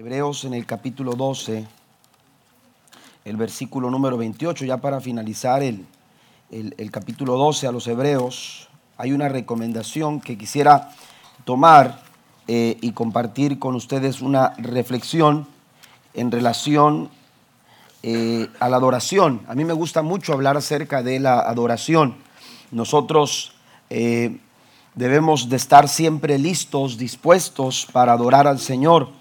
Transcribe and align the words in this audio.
Hebreos 0.00 0.46
en 0.46 0.54
el 0.54 0.64
capítulo 0.64 1.12
12, 1.12 1.66
el 3.26 3.36
versículo 3.36 3.90
número 3.90 4.16
28, 4.16 4.64
ya 4.64 4.78
para 4.78 4.98
finalizar 4.98 5.62
el, 5.62 5.84
el, 6.50 6.90
capítulo 6.90 7.36
12 7.36 7.66
a 7.66 7.70
los 7.70 7.86
Hebreos, 7.86 8.70
hay 8.96 9.12
una 9.12 9.28
recomendación 9.28 10.22
que 10.22 10.38
quisiera 10.38 10.90
tomar 11.44 12.00
eh, 12.48 12.78
y 12.80 12.92
compartir 12.92 13.58
con 13.58 13.74
ustedes 13.74 14.22
una 14.22 14.54
reflexión 14.56 15.46
en 16.14 16.30
relación 16.30 17.10
eh, 18.02 18.48
a 18.58 18.70
la 18.70 18.78
adoración. 18.78 19.42
A 19.48 19.54
mí 19.54 19.66
me 19.66 19.74
gusta 19.74 20.00
mucho 20.00 20.32
hablar 20.32 20.56
acerca 20.56 21.02
de 21.02 21.20
la 21.20 21.40
adoración. 21.40 22.16
Nosotros 22.70 23.52
eh, 23.90 24.38
debemos 24.94 25.50
de 25.50 25.56
estar 25.56 25.90
siempre 25.90 26.38
listos, 26.38 26.96
dispuestos 26.96 27.86
para 27.92 28.14
adorar 28.14 28.46
al 28.46 28.60
Señor. 28.60 29.19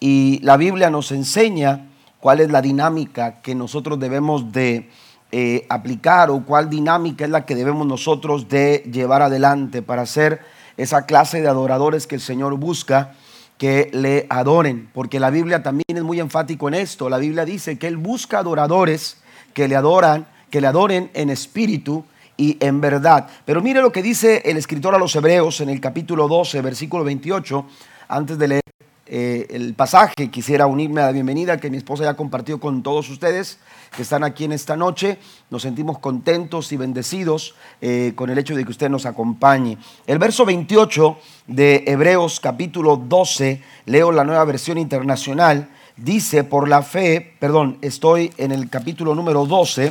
Y 0.00 0.40
la 0.42 0.56
Biblia 0.56 0.90
nos 0.90 1.12
enseña 1.12 1.86
cuál 2.20 2.40
es 2.40 2.50
la 2.50 2.62
dinámica 2.62 3.40
que 3.42 3.54
nosotros 3.54 3.98
debemos 3.98 4.52
de 4.52 4.88
eh, 5.30 5.66
aplicar 5.68 6.30
o 6.30 6.44
cuál 6.44 6.70
dinámica 6.70 7.24
es 7.24 7.30
la 7.30 7.44
que 7.44 7.54
debemos 7.54 7.86
nosotros 7.86 8.48
de 8.48 8.84
llevar 8.90 9.22
adelante 9.22 9.82
para 9.82 10.06
ser 10.06 10.40
esa 10.76 11.06
clase 11.06 11.42
de 11.42 11.48
adoradores 11.48 12.06
que 12.06 12.14
el 12.14 12.20
Señor 12.20 12.56
busca 12.56 13.14
que 13.58 13.90
le 13.92 14.26
adoren, 14.30 14.88
porque 14.94 15.18
la 15.18 15.30
Biblia 15.30 15.62
también 15.62 15.84
es 15.88 16.02
muy 16.02 16.20
enfático 16.20 16.68
en 16.68 16.74
esto. 16.74 17.10
La 17.10 17.18
Biblia 17.18 17.44
dice 17.44 17.76
que 17.76 17.88
Él 17.88 17.96
busca 17.96 18.38
adoradores 18.38 19.18
que 19.52 19.66
le 19.66 19.74
adoran, 19.74 20.26
que 20.48 20.60
le 20.60 20.68
adoren 20.68 21.10
en 21.12 21.28
espíritu 21.28 22.04
y 22.36 22.56
en 22.64 22.80
verdad. 22.80 23.26
Pero 23.44 23.60
mire 23.60 23.82
lo 23.82 23.90
que 23.90 24.02
dice 24.02 24.42
el 24.44 24.56
escritor 24.56 24.94
a 24.94 24.98
los 24.98 25.14
Hebreos 25.16 25.60
en 25.60 25.70
el 25.70 25.80
capítulo 25.80 26.28
12, 26.28 26.62
versículo 26.62 27.02
28, 27.02 27.66
antes 28.08 28.38
de 28.38 28.48
leer 28.48 28.67
eh, 29.10 29.46
el 29.50 29.72
pasaje, 29.72 30.30
quisiera 30.30 30.66
unirme 30.66 31.00
a 31.00 31.06
la 31.06 31.12
bienvenida 31.12 31.56
que 31.56 31.70
mi 31.70 31.78
esposa 31.78 32.04
ya 32.04 32.14
compartió 32.14 32.60
con 32.60 32.82
todos 32.82 33.08
ustedes 33.08 33.58
que 33.96 34.02
están 34.02 34.22
aquí 34.22 34.44
en 34.44 34.52
esta 34.52 34.76
noche. 34.76 35.18
Nos 35.48 35.62
sentimos 35.62 35.98
contentos 35.98 36.72
y 36.72 36.76
bendecidos 36.76 37.54
eh, 37.80 38.12
con 38.14 38.28
el 38.28 38.36
hecho 38.36 38.54
de 38.54 38.64
que 38.64 38.70
usted 38.70 38.90
nos 38.90 39.06
acompañe. 39.06 39.78
El 40.06 40.18
verso 40.18 40.44
28 40.44 41.18
de 41.46 41.84
Hebreos 41.86 42.38
capítulo 42.38 42.96
12, 42.96 43.62
leo 43.86 44.12
la 44.12 44.24
nueva 44.24 44.44
versión 44.44 44.76
internacional, 44.76 45.70
dice, 45.96 46.44
por 46.44 46.68
la 46.68 46.82
fe, 46.82 47.34
perdón, 47.40 47.78
estoy 47.80 48.30
en 48.36 48.52
el 48.52 48.68
capítulo 48.68 49.14
número 49.14 49.46
12, 49.46 49.90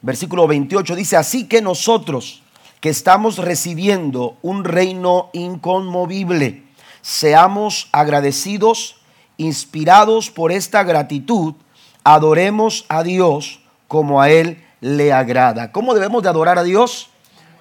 versículo 0.00 0.46
28, 0.46 0.96
dice, 0.96 1.16
así 1.18 1.46
que 1.46 1.60
nosotros 1.60 2.42
que 2.80 2.88
estamos 2.88 3.38
recibiendo 3.38 4.36
un 4.42 4.64
reino 4.64 5.28
inconmovible, 5.32 6.65
seamos 7.06 7.88
agradecidos, 7.92 8.96
inspirados 9.36 10.28
por 10.28 10.50
esta 10.50 10.82
gratitud, 10.82 11.54
adoremos 12.02 12.84
a 12.88 13.04
Dios 13.04 13.60
como 13.86 14.20
a 14.20 14.28
Él 14.28 14.64
le 14.80 15.12
agrada. 15.12 15.70
¿Cómo 15.70 15.94
debemos 15.94 16.24
de 16.24 16.30
adorar 16.30 16.58
a 16.58 16.64
Dios? 16.64 17.08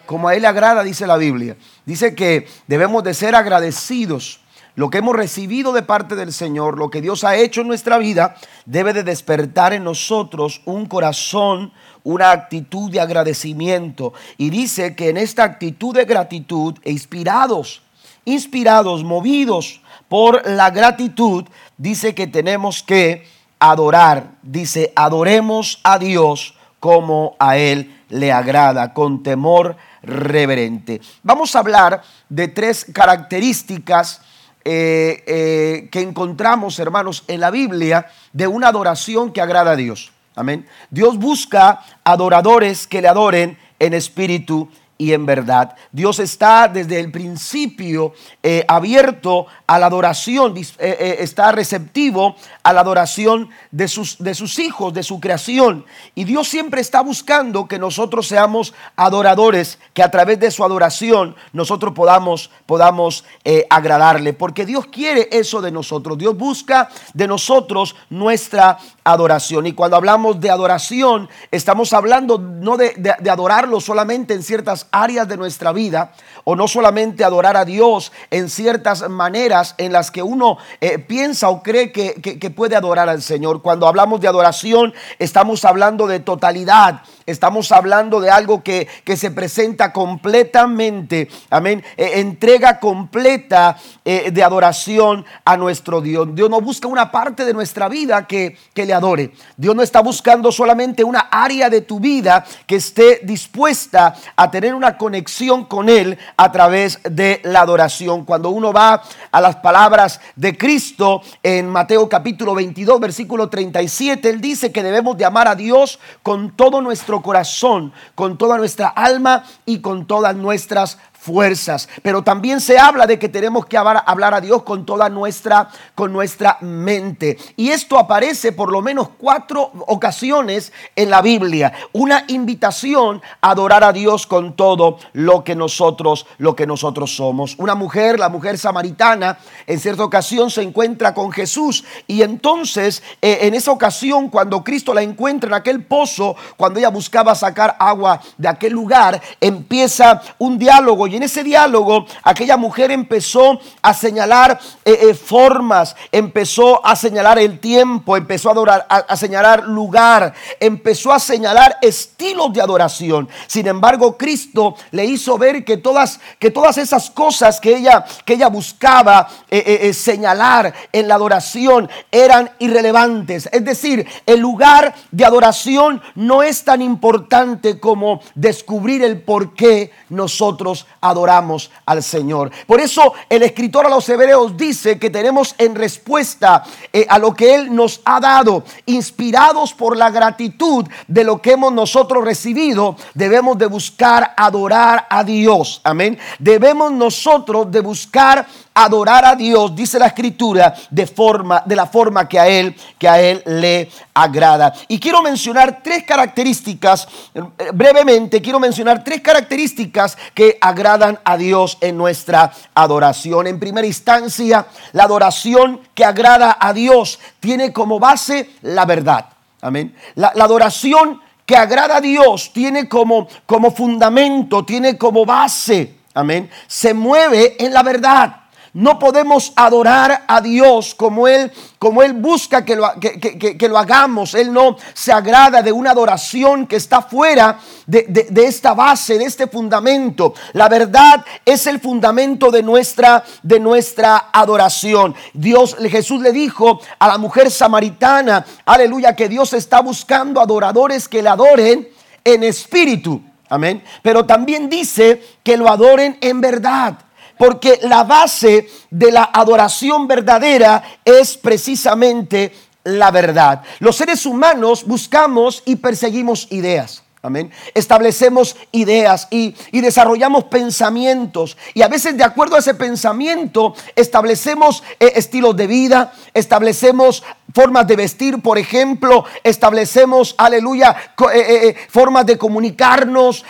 Como 0.08 0.28
a 0.28 0.34
Él 0.34 0.42
le 0.42 0.48
agrada, 0.48 0.82
dice 0.82 1.06
la 1.06 1.18
Biblia. 1.18 1.58
Dice 1.86 2.16
que 2.16 2.48
debemos 2.66 3.04
de 3.04 3.14
ser 3.14 3.36
agradecidos. 3.36 4.40
Lo 4.74 4.90
que 4.90 4.98
hemos 4.98 5.16
recibido 5.16 5.74
de 5.74 5.84
parte 5.84 6.16
del 6.16 6.34
Señor, 6.34 6.80
lo 6.80 6.90
que 6.90 7.02
Dios 7.02 7.24
ha 7.24 7.36
hecho 7.36 7.62
en 7.62 7.68
nuestra 7.68 8.00
vida, 8.00 8.38
debe 8.66 8.94
de 8.94 9.04
despertar 9.04 9.74
en 9.74 9.84
nosotros 9.84 10.64
un 10.66 10.88
corazón, 10.88 11.72
una 12.04 12.32
actitud 12.32 12.90
de 12.90 13.00
agradecimiento. 13.00 14.12
Y 14.40 14.50
dice 14.50 14.96
que 14.96 15.10
en 15.10 15.18
esta 15.18 15.44
actitud 15.44 15.94
de 15.94 16.06
gratitud, 16.06 16.80
inspirados 16.84 17.84
inspirados, 18.26 19.04
movidos 19.04 19.82
por 20.10 20.48
la 20.48 20.72
gratitud, 20.72 21.46
dice 21.78 22.14
que 22.14 22.28
tenemos 22.28 22.84
que 22.84 23.26
adorar. 23.60 24.32
Dice, 24.42 24.92
adoremos 24.96 25.80
a 25.84 25.98
Dios 26.00 26.56
como 26.80 27.36
a 27.40 27.58
Él 27.58 28.04
le 28.10 28.32
agrada, 28.32 28.94
con 28.94 29.24
temor 29.24 29.76
reverente. 30.04 31.02
Vamos 31.24 31.56
a 31.56 31.60
hablar 31.60 32.02
de 32.30 32.48
tres 32.48 32.86
características 32.94 34.22
eh, 34.64 35.24
eh, 35.28 35.90
que 35.92 36.02
encontramos, 36.02 36.80
hermanos, 36.80 37.24
en 37.28 37.40
la 37.40 37.52
Biblia 37.52 38.08
de 38.34 38.48
una 38.48 38.68
adoración 38.68 39.32
que 39.32 39.42
agrada 39.42 39.72
a 39.72 39.76
Dios. 39.76 40.12
Amén. 40.36 40.68
Dios 40.90 41.18
busca 41.18 41.82
adoradores 42.04 42.88
que 42.88 43.02
le 43.02 43.08
adoren 43.08 43.58
en 43.80 43.94
espíritu 43.94 44.70
y 44.98 45.14
en 45.14 45.26
verdad. 45.26 45.76
Dios 45.92 46.20
está 46.20 46.68
desde 46.68 47.00
el 47.00 47.12
principio 47.12 48.14
eh, 48.42 48.64
abierto 48.68 49.48
a 49.68 49.78
la 49.78 49.88
adoración, 49.88 50.56
eh, 50.58 50.66
eh, 50.80 51.16
está 51.20 51.52
receptivo 51.52 52.36
a 52.64 52.72
la 52.72 52.82
adoración 52.82 53.50
de 53.72 53.88
sus, 53.88 54.18
de 54.20 54.34
sus 54.34 54.58
hijos, 54.60 54.94
de 54.94 55.04
su 55.04 55.20
creación. 55.20 55.86
Y 56.14 56.24
Dios 56.24 56.48
siempre 56.48 56.80
está 56.80 57.02
buscando 57.02 57.68
que 57.68 57.78
nosotros 57.78 58.28
seamos 58.28 58.74
adoradores, 58.96 59.80
que 59.94 60.04
a 60.04 60.12
través 60.12 60.40
de 60.40 60.52
su 60.52 60.64
adoración 60.64 61.36
nosotros 61.52 61.94
podamos, 61.94 62.50
podamos 62.66 63.26
agradarle. 63.70 64.34
Porque 64.34 64.66
Dios 64.66 64.86
quiere 64.88 65.28
eso 65.32 65.62
de 65.62 65.72
nosotros. 65.72 66.18
Dios 66.18 66.38
busca 66.38 66.90
de 67.14 67.28
nosotros 67.28 67.96
nuestra 68.10 68.78
adoración. 69.06 69.68
Y 69.68 69.74
cuando 69.74 69.96
hablamos 69.96 70.42
de 70.42 70.50
adoración, 70.50 71.30
estamos 71.52 71.94
hablando 71.94 72.38
no 72.38 72.76
de, 72.76 73.16
adorarlo 73.30 73.80
solamente 73.80 74.34
en 74.34 74.44
ciertas 74.44 74.88
áreas 74.92 75.28
de 75.28 75.38
nuestra 75.38 75.72
vida, 75.72 76.12
o 76.44 76.56
no 76.56 76.68
solamente 76.68 77.24
adorar 77.24 77.56
a 77.56 77.64
Dios 77.64 78.12
en 78.32 78.50
ciertas 78.50 79.08
maneras 79.08 79.76
en 79.78 79.94
las 79.94 80.12
que 80.12 80.24
uno 80.24 80.58
eh, 80.82 81.00
piensa 81.00 81.50
o 81.50 81.64
cree 81.64 81.92
que, 81.92 82.16
que 82.16 82.50
puede 82.50 82.76
adorar 82.76 83.08
al 83.08 83.22
Señor. 83.22 83.62
Cuando 83.62 83.88
hablamos 83.88 84.20
de 84.20 84.28
adoración, 84.28 84.94
estamos 85.20 85.64
hablando 85.64 86.08
de 86.08 86.20
totalidad, 86.20 87.02
estamos 87.26 87.72
hablando 87.72 88.20
de 88.20 88.30
algo 88.30 88.64
que, 88.64 88.88
que 89.04 89.18
se 89.18 89.32
presenta 89.32 89.92
completamente, 89.92 91.28
amén, 91.50 91.84
eh, 91.98 92.20
entrega 92.20 92.80
completa 92.80 93.78
eh, 94.04 94.32
de 94.32 94.44
adoración 94.44 95.26
a 95.44 95.58
nuestro 95.58 96.02
Dios. 96.02 96.34
Dios 96.36 96.50
no 96.50 96.62
busca 96.62 96.88
una 96.88 97.12
parte 97.12 97.46
de 97.46 97.54
nuestra 97.54 97.90
vida 97.90 98.28
que, 98.28 98.58
que 98.74 98.86
le 98.86 98.94
adore. 98.94 99.32
Dios 99.58 99.76
no 99.76 99.82
está 99.82 100.02
buscando 100.02 100.52
solamente 100.52 101.04
una 101.04 101.22
área 101.32 101.70
de 101.70 101.82
tu 101.82 102.00
vida 102.00 102.46
que 102.68 102.76
esté 102.76 103.22
dispuesta 103.24 104.16
a 104.36 104.52
tener 104.52 104.76
una 104.76 104.98
conexión 104.98 105.66
con 105.66 105.90
Él 105.90 106.18
a 106.38 106.52
través 106.52 107.00
de 107.04 107.42
la 107.44 107.62
adoración. 107.62 108.26
Cuando 108.26 108.50
uno 108.50 108.72
va 108.72 109.02
a 109.32 109.42
las 109.42 109.56
palabras 109.58 110.20
de 110.36 110.58
Cristo 110.58 111.22
en 111.42 111.70
Mateo 111.70 112.08
capítulo 112.08 112.54
22, 112.54 113.00
versículo 113.00 113.50
37, 113.50 114.30
Él 114.30 114.42
dice 114.42 114.72
que 114.72 114.84
debemos 114.84 115.18
de 115.18 115.26
amar 115.26 115.48
a 115.48 115.56
Dios 115.56 116.00
con 116.22 116.56
todo 116.56 116.82
nuestro 116.82 117.15
corazón, 117.22 117.92
con 118.16 118.38
toda 118.38 118.58
nuestra 118.58 118.88
alma 118.88 119.44
y 119.66 119.80
con 119.80 120.06
todas 120.06 120.36
nuestras 120.36 120.98
fuerzas. 121.26 121.90
Pero 122.04 122.24
también 122.24 122.62
se 122.62 122.78
habla 122.78 123.08
de 123.08 123.18
que 123.18 123.30
tenemos 123.30 123.66
que 123.66 123.78
hablar 123.78 124.34
a 124.34 124.42
Dios 124.42 124.62
con 124.62 124.86
toda 124.86 125.10
nuestra, 125.10 125.70
con 125.96 126.14
nuestra 126.14 126.58
mente. 126.62 127.38
Y 127.56 127.70
esto 127.70 127.98
aparece 127.98 128.52
por 128.52 128.72
lo 128.72 128.82
menos 128.82 129.10
cuatro 129.18 129.72
ocasiones 129.88 130.72
en 130.96 131.10
la 131.10 131.22
Biblia. 131.22 131.74
Una 131.94 132.26
invitación 132.28 133.22
a 133.42 133.50
adorar 133.52 133.84
a 133.84 133.92
Dios 133.92 134.28
con 134.28 134.56
todo 134.56 135.00
lo 135.14 135.44
que 135.44 135.56
nosotros, 135.56 136.28
lo 136.38 136.56
que 136.56 136.68
nosotros 136.68 137.16
somos. 137.16 137.56
Una 137.58 137.74
mujer, 137.74 138.20
la 138.20 138.30
mujer 138.30 138.58
samaritana, 138.58 139.40
en 139.66 139.80
cierta 139.80 140.04
ocasión 140.04 140.52
se 140.52 140.62
encuentra 140.62 141.14
con 141.16 141.32
Jesús. 141.32 141.84
Y 142.06 142.22
entonces, 142.22 143.02
eh, 143.22 143.40
en 143.42 143.56
esa 143.56 143.72
ocasión, 143.72 144.30
cuando 144.30 144.64
Cristo 144.64 144.94
la 144.94 145.02
encuentra 145.02 145.48
en 145.48 145.56
aquel 145.56 145.84
pozo, 145.84 146.36
cuando 146.56 146.80
ella 146.80 146.90
buscaba 146.90 147.34
sacar 147.34 147.76
agua 147.80 148.22
de 148.38 148.48
aquel 148.48 148.74
lugar, 148.74 149.20
empieza 149.42 150.22
un 150.38 150.60
diálogo 150.60 151.08
en 151.18 151.24
ese 151.24 151.44
diálogo 151.44 152.06
aquella 152.24 152.58
mujer 152.58 152.92
empezó 152.92 153.60
a 153.82 153.94
señalar 153.94 154.60
eh, 154.84 154.98
eh, 155.02 155.14
formas, 155.14 155.96
empezó 156.12 156.86
a 156.86 156.96
señalar 156.96 157.40
el 157.40 157.60
tiempo, 157.60 158.18
empezó 158.18 158.50
a, 158.50 158.52
adorar, 158.52 158.86
a, 158.90 159.16
señalar 159.16 159.64
lugar, 159.64 160.34
empezó 160.60 161.14
a 161.14 161.20
señalar 161.20 161.78
estilos 161.82 162.54
de 162.54 162.62
adoración. 162.62 163.30
Sin 163.48 163.68
embargo, 163.68 164.18
Cristo 164.18 164.76
le 164.92 165.06
hizo 165.06 165.38
ver 165.38 165.64
que 165.64 165.78
todas, 165.78 166.20
que 166.40 166.52
todas 166.52 166.78
esas 166.78 167.10
cosas 167.10 167.60
que 167.60 167.78
ella, 167.78 168.06
que 168.26 168.34
ella 168.34 168.48
buscaba 168.48 169.28
eh, 169.50 169.94
señalar 169.94 170.74
en 170.92 171.08
la 171.08 171.16
adoración 171.16 171.90
eran 172.12 172.52
irrelevantes. 172.60 173.50
Es 173.52 173.64
decir, 173.64 174.08
el 174.26 174.40
lugar 174.40 174.94
de 175.12 175.26
adoración 175.26 176.02
no 176.16 176.44
es 176.44 176.64
tan 176.64 176.82
importante 176.82 177.80
como 177.80 178.22
descubrir 178.34 179.04
el 179.04 179.22
por 179.22 179.54
qué 179.54 179.92
nosotros 180.10 180.86
adoramos 181.10 181.72
al 181.86 182.04
Señor. 182.04 182.52
Por 182.68 182.80
eso 182.80 183.14
el 183.30 183.44
escritor 183.44 183.86
a 183.86 183.90
los 183.90 184.08
hebreos 184.10 184.56
dice 184.58 185.00
que 185.00 185.10
tenemos 185.10 185.56
en 185.58 185.76
respuesta 185.76 186.64
eh, 186.92 187.06
a 187.10 187.20
lo 187.20 187.34
que 187.34 187.56
Él 187.56 187.74
nos 187.74 188.02
ha 188.06 188.20
dado, 188.20 188.64
inspirados 188.86 189.74
por 189.74 189.96
la 189.98 190.10
gratitud 190.10 190.86
de 191.08 191.24
lo 191.24 191.42
que 191.42 191.54
hemos 191.54 191.72
nosotros 191.72 192.24
recibido, 192.24 192.96
debemos 193.14 193.58
de 193.58 193.68
buscar 193.68 194.34
adorar 194.38 195.08
a 195.10 195.24
Dios. 195.24 195.82
Amén. 195.84 196.18
Debemos 196.40 196.92
nosotros 196.92 197.72
de 197.72 197.82
buscar 197.82 198.48
adorar 198.76 199.26
a 199.26 199.36
Dios, 199.36 199.76
dice 199.76 199.98
la 199.98 200.08
escritura, 200.08 200.76
de 200.90 201.08
forma 201.08 201.64
de 201.66 201.76
la 201.76 201.88
forma 201.88 202.28
que 202.28 202.40
a 202.40 202.48
él 202.48 202.76
que 203.00 203.08
a 203.08 203.20
él 203.20 203.42
le 203.46 203.90
agrada. 204.14 204.74
Y 204.90 205.00
quiero 205.00 205.22
mencionar 205.22 205.82
tres 205.82 206.04
características 206.04 207.08
eh, 207.34 207.42
brevemente, 207.74 208.42
quiero 208.42 208.60
mencionar 208.60 209.04
tres 209.04 209.22
características 209.22 210.18
que 210.34 210.58
agradan 210.60 211.20
a 211.24 211.38
Dios 211.38 211.78
en 211.80 211.98
nuestra 211.98 212.52
adoración. 212.74 213.48
En 213.48 213.60
primera 213.60 213.88
instancia, 213.88 214.68
la 214.92 215.04
adoración 215.04 215.82
que 215.94 216.04
agrada 216.04 216.58
a 216.60 216.74
Dios 216.74 217.20
tiene 217.40 217.72
como 217.72 218.00
base 218.00 218.52
la 218.62 218.86
verdad. 218.86 219.26
Amén. 219.62 219.96
La, 220.16 220.28
adoración 220.28 221.22
que 221.46 221.56
agrada 221.56 221.98
a 221.98 222.02
Dios 222.02 222.52
tiene 222.54 222.90
como, 222.90 223.28
como 223.46 223.72
fundamento, 223.72 224.66
tiene 224.66 224.98
como 224.98 225.26
base, 225.26 225.96
amén, 226.14 226.50
se 226.68 226.94
mueve 226.94 227.56
en 227.64 227.74
la 227.74 227.82
verdad. 227.82 228.45
No 228.76 229.00
podemos 229.00 229.54
adorar 229.56 230.26
a 230.28 230.42
Dios 230.42 230.96
como 230.96 231.30
Él, 231.30 231.50
como 231.80 232.04
Él 232.04 232.12
busca 232.12 232.66
que 232.66 232.76
lo, 232.76 232.92
que, 233.00 233.70
lo, 233.70 233.78
hagamos. 233.78 234.34
Él 234.34 234.52
no 234.52 234.76
se 234.94 235.14
agrada 235.14 235.62
de 235.62 235.72
una 235.72 235.92
adoración 235.92 236.68
que 236.68 236.76
está 236.76 237.02
fuera 237.02 237.58
de, 237.88 238.28
esta 238.36 238.74
base, 238.74 239.18
de 239.18 239.24
este 239.24 239.48
fundamento. 239.48 240.34
La 240.52 240.68
verdad 240.68 241.24
es 241.46 241.68
el 241.68 241.80
fundamento 241.80 242.52
de 242.52 242.64
nuestra, 242.64 243.24
de 243.42 243.62
nuestra 243.62 244.28
adoración. 244.34 245.16
Dios, 245.34 245.78
Jesús 245.90 246.22
le 246.22 246.34
dijo 246.34 246.82
a 247.00 247.08
la 247.08 247.18
mujer 247.18 247.52
samaritana, 247.52 248.46
aleluya, 248.66 249.16
que 249.16 249.30
Dios 249.30 249.54
está 249.54 249.80
buscando 249.80 250.42
adoradores 250.42 251.08
que 251.08 251.24
le 251.24 251.30
adoren 251.30 251.88
en 252.26 252.44
espíritu. 252.44 253.22
Amén. 253.48 253.82
Pero 254.02 254.26
también 254.26 254.70
dice 254.70 255.24
que 255.44 255.56
lo 255.56 255.70
adoren 255.70 256.18
en 256.20 256.42
verdad. 256.42 256.98
Porque 257.38 257.80
la 257.84 258.04
base 258.04 258.70
de 258.90 259.12
la 259.12 259.30
adoración 259.34 260.08
verdadera 260.08 260.84
es 261.04 261.38
precisamente 261.38 262.54
la 262.86 263.12
verdad. 263.12 263.62
Los 263.80 263.96
seres 263.98 264.26
humanos 264.26 264.86
buscamos 264.86 265.64
y 265.66 265.76
perseguimos 265.78 266.48
ideas. 266.52 267.04
Amén. 267.26 267.52
Establecemos 267.74 268.56
ideas 268.72 269.28
y, 269.32 269.56
desarrollamos 269.72 270.44
pensamientos. 270.44 271.58
Y 271.74 271.82
a 271.82 271.88
veces 271.88 272.16
de 272.16 272.24
acuerdo 272.24 272.56
a 272.56 272.60
ese 272.60 272.76
pensamiento 272.76 273.74
establecemos 273.96 274.84
eh, 275.00 275.14
estilos 275.16 275.58
de 275.58 275.66
vida, 275.66 276.14
establecemos 276.36 277.24
formas 277.56 277.88
de 277.88 277.96
vestir, 277.96 278.42
por 278.42 278.58
ejemplo, 278.58 279.24
establecemos, 279.42 280.36
aleluya, 280.38 280.94
eh, 281.34 281.40
eh, 281.40 281.68
eh, 281.70 281.76
formas 281.90 282.26
de 282.26 282.38
comunicarnos, 282.38 283.46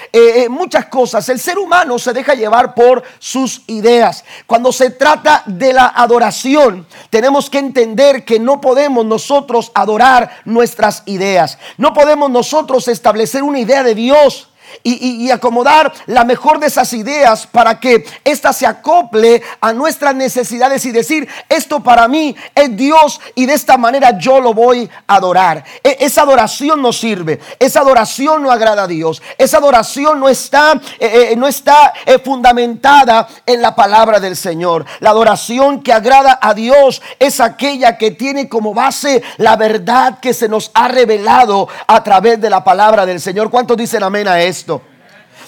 muchas 0.49 0.85
cosas. 0.85 1.27
El 1.27 1.39
ser 1.39 1.57
humano 1.57 1.97
se 1.97 2.13
deja 2.13 2.35
llevar 2.35 2.75
por 2.75 3.01
sus 3.17 3.63
ideas. 3.65 4.23
Cuando 4.45 4.71
se 4.71 4.91
trata 4.91 5.41
de 5.47 5.73
la 5.73 5.87
adoración, 5.87 6.85
tenemos 7.09 7.49
que 7.49 7.57
entender 7.57 8.23
que 8.23 8.39
no 8.39 8.61
podemos 8.61 9.03
nosotros 9.03 9.71
adorar 9.73 10.29
nuestras 10.45 11.01
ideas. 11.07 11.57
No 11.77 11.91
podemos 11.95 12.29
nosotros 12.29 12.87
establecer 12.87 13.41
una 13.41 13.59
idea 13.59 13.81
de 13.81 13.95
Dios 13.95 14.49
y, 14.83 15.29
acomodar 15.31 15.91
la 16.05 16.23
mejor 16.23 16.59
de 16.59 16.67
esas 16.67 16.93
ideas 16.93 17.47
para 17.47 17.79
que 17.79 18.05
ésta 18.23 18.53
se 18.53 18.65
acople 18.65 19.41
a 19.59 19.73
nuestras 19.73 20.15
necesidades 20.15 20.85
y 20.85 20.91
decir, 20.91 21.27
esto 21.49 21.81
para 21.81 22.07
mí 22.07 22.35
es 22.53 22.75
Dios 22.77 23.19
y 23.33 23.45
de 23.45 23.53
esta 23.53 23.77
manera 23.77 24.17
yo 24.17 24.39
lo 24.39 24.53
voy 24.53 24.89
a 25.07 25.15
adorar. 25.15 25.63
E, 25.83 25.97
esa 26.01 26.21
adoración 26.21 26.81
no 26.81 26.93
sirve, 26.93 27.39
esa 27.59 27.81
adoración 27.81 28.43
no 28.43 28.51
agrada 28.51 28.83
a 28.83 28.87
Dios, 28.87 29.21
esa 29.37 29.57
adoración 29.57 30.19
no 30.19 30.29
está, 30.29 30.73
eh, 30.99 31.29
eh, 31.31 31.35
no 31.35 31.47
está 31.47 31.93
eh, 32.05 32.19
fundamentada 32.19 33.27
en 33.45 33.61
la 33.61 33.75
palabra 33.75 34.19
del 34.19 34.35
Señor. 34.35 34.85
La 34.99 35.09
adoración 35.09 35.81
que 35.81 35.93
agrada 35.93 36.39
a 36.41 36.53
Dios 36.53 37.01
es 37.19 37.39
aquella 37.39 37.97
que 37.97 38.11
tiene 38.11 38.47
como 38.47 38.73
base 38.73 39.23
la 39.37 39.55
verdad 39.55 40.19
que 40.19 40.33
se 40.33 40.47
nos 40.47 40.71
ha 40.73 40.87
revelado 40.87 41.67
a 41.87 42.03
través 42.03 42.39
de 42.39 42.49
la 42.49 42.63
palabra 42.63 43.05
del 43.05 43.19
Señor. 43.19 43.49
¿Cuántos 43.49 43.77
dicen 43.77 44.03
amén 44.03 44.27
a 44.27 44.41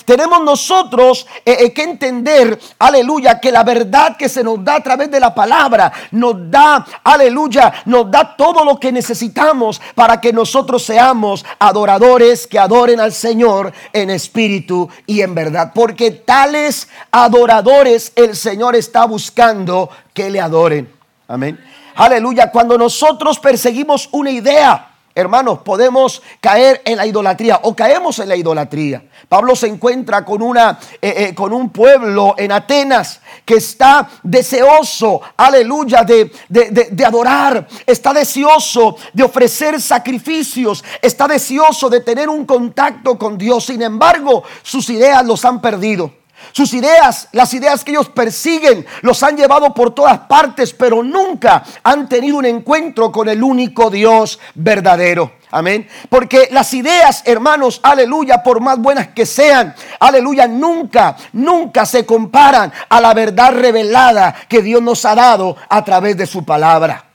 Tenemos 0.07 0.41
nosotros 0.41 1.27
eh, 1.43 1.57
eh, 1.59 1.73
que 1.73 1.83
entender, 1.83 2.57
aleluya, 2.79 3.41
que 3.41 3.51
la 3.51 3.63
verdad 3.63 4.15
que 4.15 4.29
se 4.29 4.41
nos 4.41 4.63
da 4.63 4.75
a 4.75 4.83
través 4.83 5.11
de 5.11 5.19
la 5.19 5.35
palabra 5.35 5.91
nos 6.11 6.49
da, 6.49 6.85
aleluya, 7.03 7.73
nos 7.85 8.09
da 8.09 8.35
todo 8.37 8.63
lo 8.63 8.79
que 8.79 8.91
necesitamos 8.91 9.81
para 9.95 10.21
que 10.21 10.31
nosotros 10.31 10.83
seamos 10.83 11.45
adoradores 11.59 12.47
que 12.47 12.57
adoren 12.57 13.01
al 13.01 13.11
Señor 13.11 13.73
en 13.91 14.09
espíritu 14.09 14.89
y 15.05 15.21
en 15.21 15.35
verdad. 15.35 15.71
Porque 15.75 16.11
tales 16.11 16.87
adoradores 17.11 18.13
el 18.15 18.35
Señor 18.35 18.77
está 18.77 19.05
buscando 19.05 19.89
que 20.13 20.29
le 20.29 20.39
adoren. 20.39 20.89
Amén. 21.27 21.59
Aleluya. 21.95 22.49
Cuando 22.51 22.77
nosotros 22.77 23.39
perseguimos 23.39 24.07
una 24.13 24.31
idea, 24.31 24.96
hermanos, 25.17 25.59
podemos 25.65 26.21
caer 26.39 26.83
en 26.85 26.95
la 26.95 27.07
idolatría 27.07 27.59
o 27.63 27.75
caemos 27.75 28.19
en 28.19 28.29
la 28.29 28.35
idolatría. 28.35 29.03
Pablo 29.27 29.55
se 29.55 29.65
encuentra 29.65 30.23
con, 30.23 30.43
una, 30.43 30.77
eh, 31.01 31.13
eh, 31.17 31.35
con 31.35 31.53
un 31.53 31.71
pueblo 31.71 32.35
en 32.37 32.51
Atenas 32.51 33.19
que 33.43 33.55
está 33.55 34.07
deseoso, 34.21 35.19
aleluya, 35.35 36.03
de, 36.03 36.31
de 36.47 37.05
adorar, 37.05 37.67
está 37.85 38.13
deseoso 38.13 38.95
de 39.11 39.23
ofrecer 39.23 39.81
sacrificios, 39.81 40.83
está 41.01 41.27
deseoso 41.27 41.89
de 41.89 42.01
tener 42.01 42.29
un 42.29 42.45
contacto 42.45 43.17
con 43.17 43.39
Dios. 43.39 43.65
Sin 43.65 43.81
embargo, 43.81 44.43
sus 44.61 44.87
ideas 44.91 45.25
los 45.25 45.43
han 45.45 45.59
perdido. 45.61 46.11
Sus 46.51 46.73
ideas, 46.73 47.27
las 47.31 47.53
ideas 47.53 47.83
que 47.83 47.91
ellos 47.91 48.09
persiguen, 48.09 48.85
los 49.01 49.21
han 49.23 49.37
llevado 49.37 49.73
por 49.73 49.93
todas 49.93 50.19
partes, 50.19 50.73
pero 50.73 51.03
nunca 51.03 51.63
han 51.83 52.07
tenido 52.07 52.37
un 52.37 52.45
encuentro 52.45 53.11
con 53.11 53.29
el 53.29 53.43
único 53.43 53.89
Dios 53.89 54.39
verdadero. 54.55 55.33
Amén. 55.49 55.87
Porque 56.09 56.49
las 56.51 56.73
ideas, 56.73 57.23
hermanos, 57.25 57.79
aleluya, 57.81 58.43
por 58.43 58.59
más 58.59 58.77
buenas 58.79 59.09
que 59.09 59.25
sean, 59.25 59.73
aleluya, 59.99 60.47
nunca, 60.47 61.15
nunca 61.33 61.85
se 61.85 62.05
comparan 62.05 62.71
a 62.89 62.99
la 62.99 63.13
verdad 63.13 63.51
revelada 63.51 64.35
que 64.49 64.61
Dios 64.61 64.81
nos 64.81 65.05
ha 65.05 65.15
dado 65.15 65.55
a 65.69 65.83
través 65.83 66.17
de 66.17 66.25
su 66.25 66.43
palabra. 66.43 67.06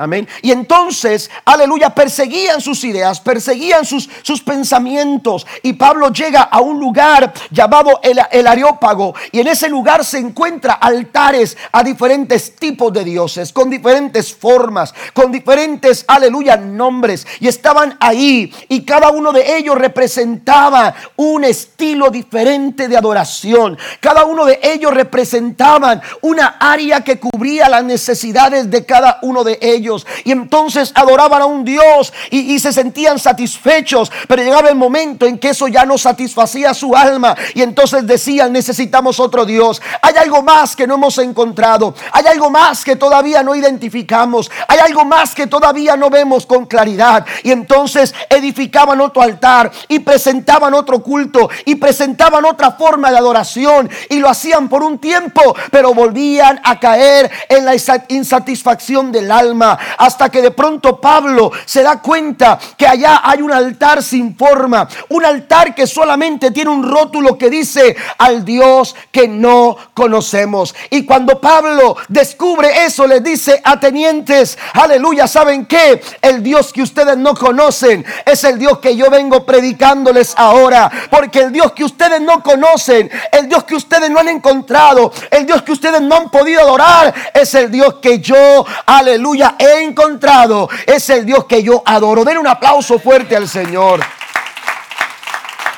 Amén. 0.00 0.28
Y 0.42 0.52
entonces, 0.52 1.28
aleluya, 1.44 1.90
perseguían 1.90 2.60
sus 2.60 2.84
ideas, 2.84 3.18
perseguían 3.18 3.84
sus, 3.84 4.08
sus 4.22 4.40
pensamientos. 4.40 5.44
Y 5.64 5.72
Pablo 5.72 6.12
llega 6.12 6.42
a 6.42 6.60
un 6.60 6.78
lugar 6.78 7.34
llamado 7.50 7.98
el, 8.04 8.20
el 8.30 8.46
Areópago. 8.46 9.16
Y 9.32 9.40
en 9.40 9.48
ese 9.48 9.68
lugar 9.68 10.04
se 10.04 10.18
encuentra 10.18 10.74
altares 10.74 11.56
a 11.72 11.82
diferentes 11.82 12.54
tipos 12.54 12.92
de 12.92 13.02
dioses, 13.02 13.52
con 13.52 13.68
diferentes 13.70 14.32
formas, 14.32 14.94
con 15.12 15.32
diferentes, 15.32 16.04
aleluya, 16.06 16.56
nombres. 16.56 17.26
Y 17.40 17.48
estaban 17.48 17.96
ahí. 17.98 18.54
Y 18.68 18.84
cada 18.84 19.10
uno 19.10 19.32
de 19.32 19.56
ellos 19.56 19.74
representaba 19.76 20.94
un 21.16 21.42
estilo 21.42 22.08
diferente 22.10 22.86
de 22.86 22.96
adoración. 22.96 23.76
Cada 23.98 24.26
uno 24.26 24.44
de 24.44 24.60
ellos 24.62 24.94
representaban 24.94 26.00
una 26.22 26.56
área 26.60 27.02
que 27.02 27.18
cubría 27.18 27.68
las 27.68 27.82
necesidades 27.82 28.70
de 28.70 28.86
cada 28.86 29.18
uno 29.22 29.42
de 29.42 29.58
ellos 29.60 29.87
y 30.24 30.32
entonces 30.32 30.92
adoraban 30.94 31.42
a 31.42 31.46
un 31.46 31.64
Dios 31.64 32.12
y, 32.30 32.58
se 32.58 32.72
sentían 32.72 33.18
satisfechos, 33.18 34.10
pero 34.26 34.42
llegaba 34.42 34.68
el 34.68 34.74
momento 34.74 35.26
en 35.26 35.38
que 35.38 35.50
eso 35.50 35.68
ya 35.68 35.84
no 35.84 35.96
satisfacía 35.96 36.74
su 36.74 36.96
alma. 36.96 37.36
Y 37.54 37.62
entonces 37.62 38.06
decían 38.06 38.52
necesitamos 38.52 39.20
otro 39.20 39.44
Dios. 39.44 39.80
Hay 40.02 40.14
algo 40.16 40.42
más 40.42 40.74
que 40.74 40.86
no 40.86 40.94
hemos 40.94 41.18
encontrado, 41.18 41.94
hay 42.12 42.26
algo 42.26 42.50
más 42.50 42.84
que 42.84 42.96
todavía 42.96 43.42
no 43.42 43.54
identificamos, 43.54 44.50
hay 44.66 44.78
algo 44.78 45.04
más 45.04 45.34
que 45.34 45.46
todavía 45.46 45.96
no 45.96 46.10
vemos 46.10 46.46
con 46.46 46.66
claridad. 46.66 47.24
Y 47.44 47.52
entonces 47.52 48.14
edificaban 48.28 49.00
otro 49.00 49.22
altar 49.22 49.70
y 49.86 50.00
presentaban 50.00 50.74
otro 50.74 51.02
culto 51.02 51.48
y 51.64 51.76
presentaban 51.76 52.44
otra 52.44 52.72
forma 52.72 53.10
de 53.10 53.18
adoración. 53.18 53.88
Y 54.10 54.18
lo 54.18 54.28
hacían 54.28 54.68
por 54.68 54.82
un 54.82 54.98
tiempo, 54.98 55.54
pero 55.70 55.94
volvían 55.94 56.60
a 56.64 56.80
caer 56.80 57.30
en 57.48 57.64
la 57.64 57.74
insatisfacción 58.08 59.12
del 59.12 59.30
alma 59.30 59.77
hasta 59.98 60.28
que 60.28 60.42
de 60.42 60.50
pronto 60.50 61.00
Pablo 61.00 61.50
se 61.64 61.82
da 61.82 62.00
cuenta 62.00 62.58
que 62.76 62.86
allá 62.86 63.20
hay 63.24 63.42
un 63.42 63.52
altar 63.52 64.02
sin 64.02 64.36
forma, 64.36 64.88
un 65.08 65.24
altar 65.24 65.74
que 65.74 65.86
solamente 65.86 66.50
tiene 66.50 66.70
un 66.70 66.82
rótulo 66.82 67.36
que 67.36 67.50
dice 67.50 67.96
al 68.18 68.44
Dios 68.44 68.94
que 69.10 69.28
no 69.28 69.76
conocemos. 69.94 70.74
Y 70.90 71.04
cuando 71.04 71.40
Pablo 71.40 71.96
descubre 72.08 72.84
eso, 72.84 73.06
les 73.06 73.22
dice, 73.22 73.60
atenientes, 73.64 74.58
aleluya, 74.74 75.26
¿saben 75.26 75.66
qué? 75.66 76.00
El 76.22 76.42
Dios 76.42 76.72
que 76.72 76.82
ustedes 76.82 77.16
no 77.16 77.34
conocen 77.34 78.04
es 78.24 78.44
el 78.44 78.58
Dios 78.58 78.78
que 78.78 78.96
yo 78.96 79.10
vengo 79.10 79.44
predicándoles 79.44 80.34
ahora, 80.36 80.90
porque 81.10 81.40
el 81.40 81.52
Dios 81.52 81.72
que 81.72 81.84
ustedes 81.84 82.20
no 82.20 82.42
conocen, 82.42 83.10
el 83.32 83.48
Dios 83.48 83.64
que 83.64 83.74
ustedes 83.74 84.10
no 84.10 84.20
han 84.20 84.28
encontrado, 84.28 85.12
el 85.30 85.46
Dios 85.46 85.62
que 85.62 85.72
ustedes 85.72 86.00
no 86.00 86.16
han 86.16 86.30
podido 86.30 86.60
adorar, 86.60 87.14
es 87.34 87.54
el 87.54 87.70
Dios 87.70 87.96
que 88.00 88.20
yo, 88.20 88.64
aleluya, 88.86 89.56
he 89.58 89.67
encontrado 89.68 90.68
es 90.86 91.08
el 91.10 91.24
Dios 91.24 91.44
que 91.46 91.62
yo 91.62 91.82
adoro. 91.84 92.24
Den 92.24 92.38
un 92.38 92.46
aplauso 92.46 92.98
fuerte 92.98 93.36
al 93.36 93.48
Señor. 93.48 94.00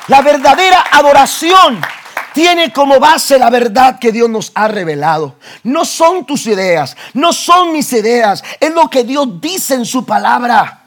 La 0.07 0.21
verdadera 0.21 0.85
adoración 0.91 1.79
tiene 2.33 2.71
como 2.71 2.99
base 2.99 3.37
la 3.37 3.49
verdad 3.49 3.99
que 3.99 4.11
Dios 4.11 4.29
nos 4.29 4.51
ha 4.55 4.67
revelado. 4.67 5.35
No 5.63 5.85
son 5.85 6.25
tus 6.25 6.47
ideas, 6.47 6.95
no 7.13 7.33
son 7.33 7.71
mis 7.71 7.91
ideas, 7.93 8.43
es 8.59 8.73
lo 8.73 8.89
que 8.89 9.03
Dios 9.03 9.39
dice 9.39 9.75
en 9.75 9.85
su 9.85 10.05
palabra. 10.05 10.77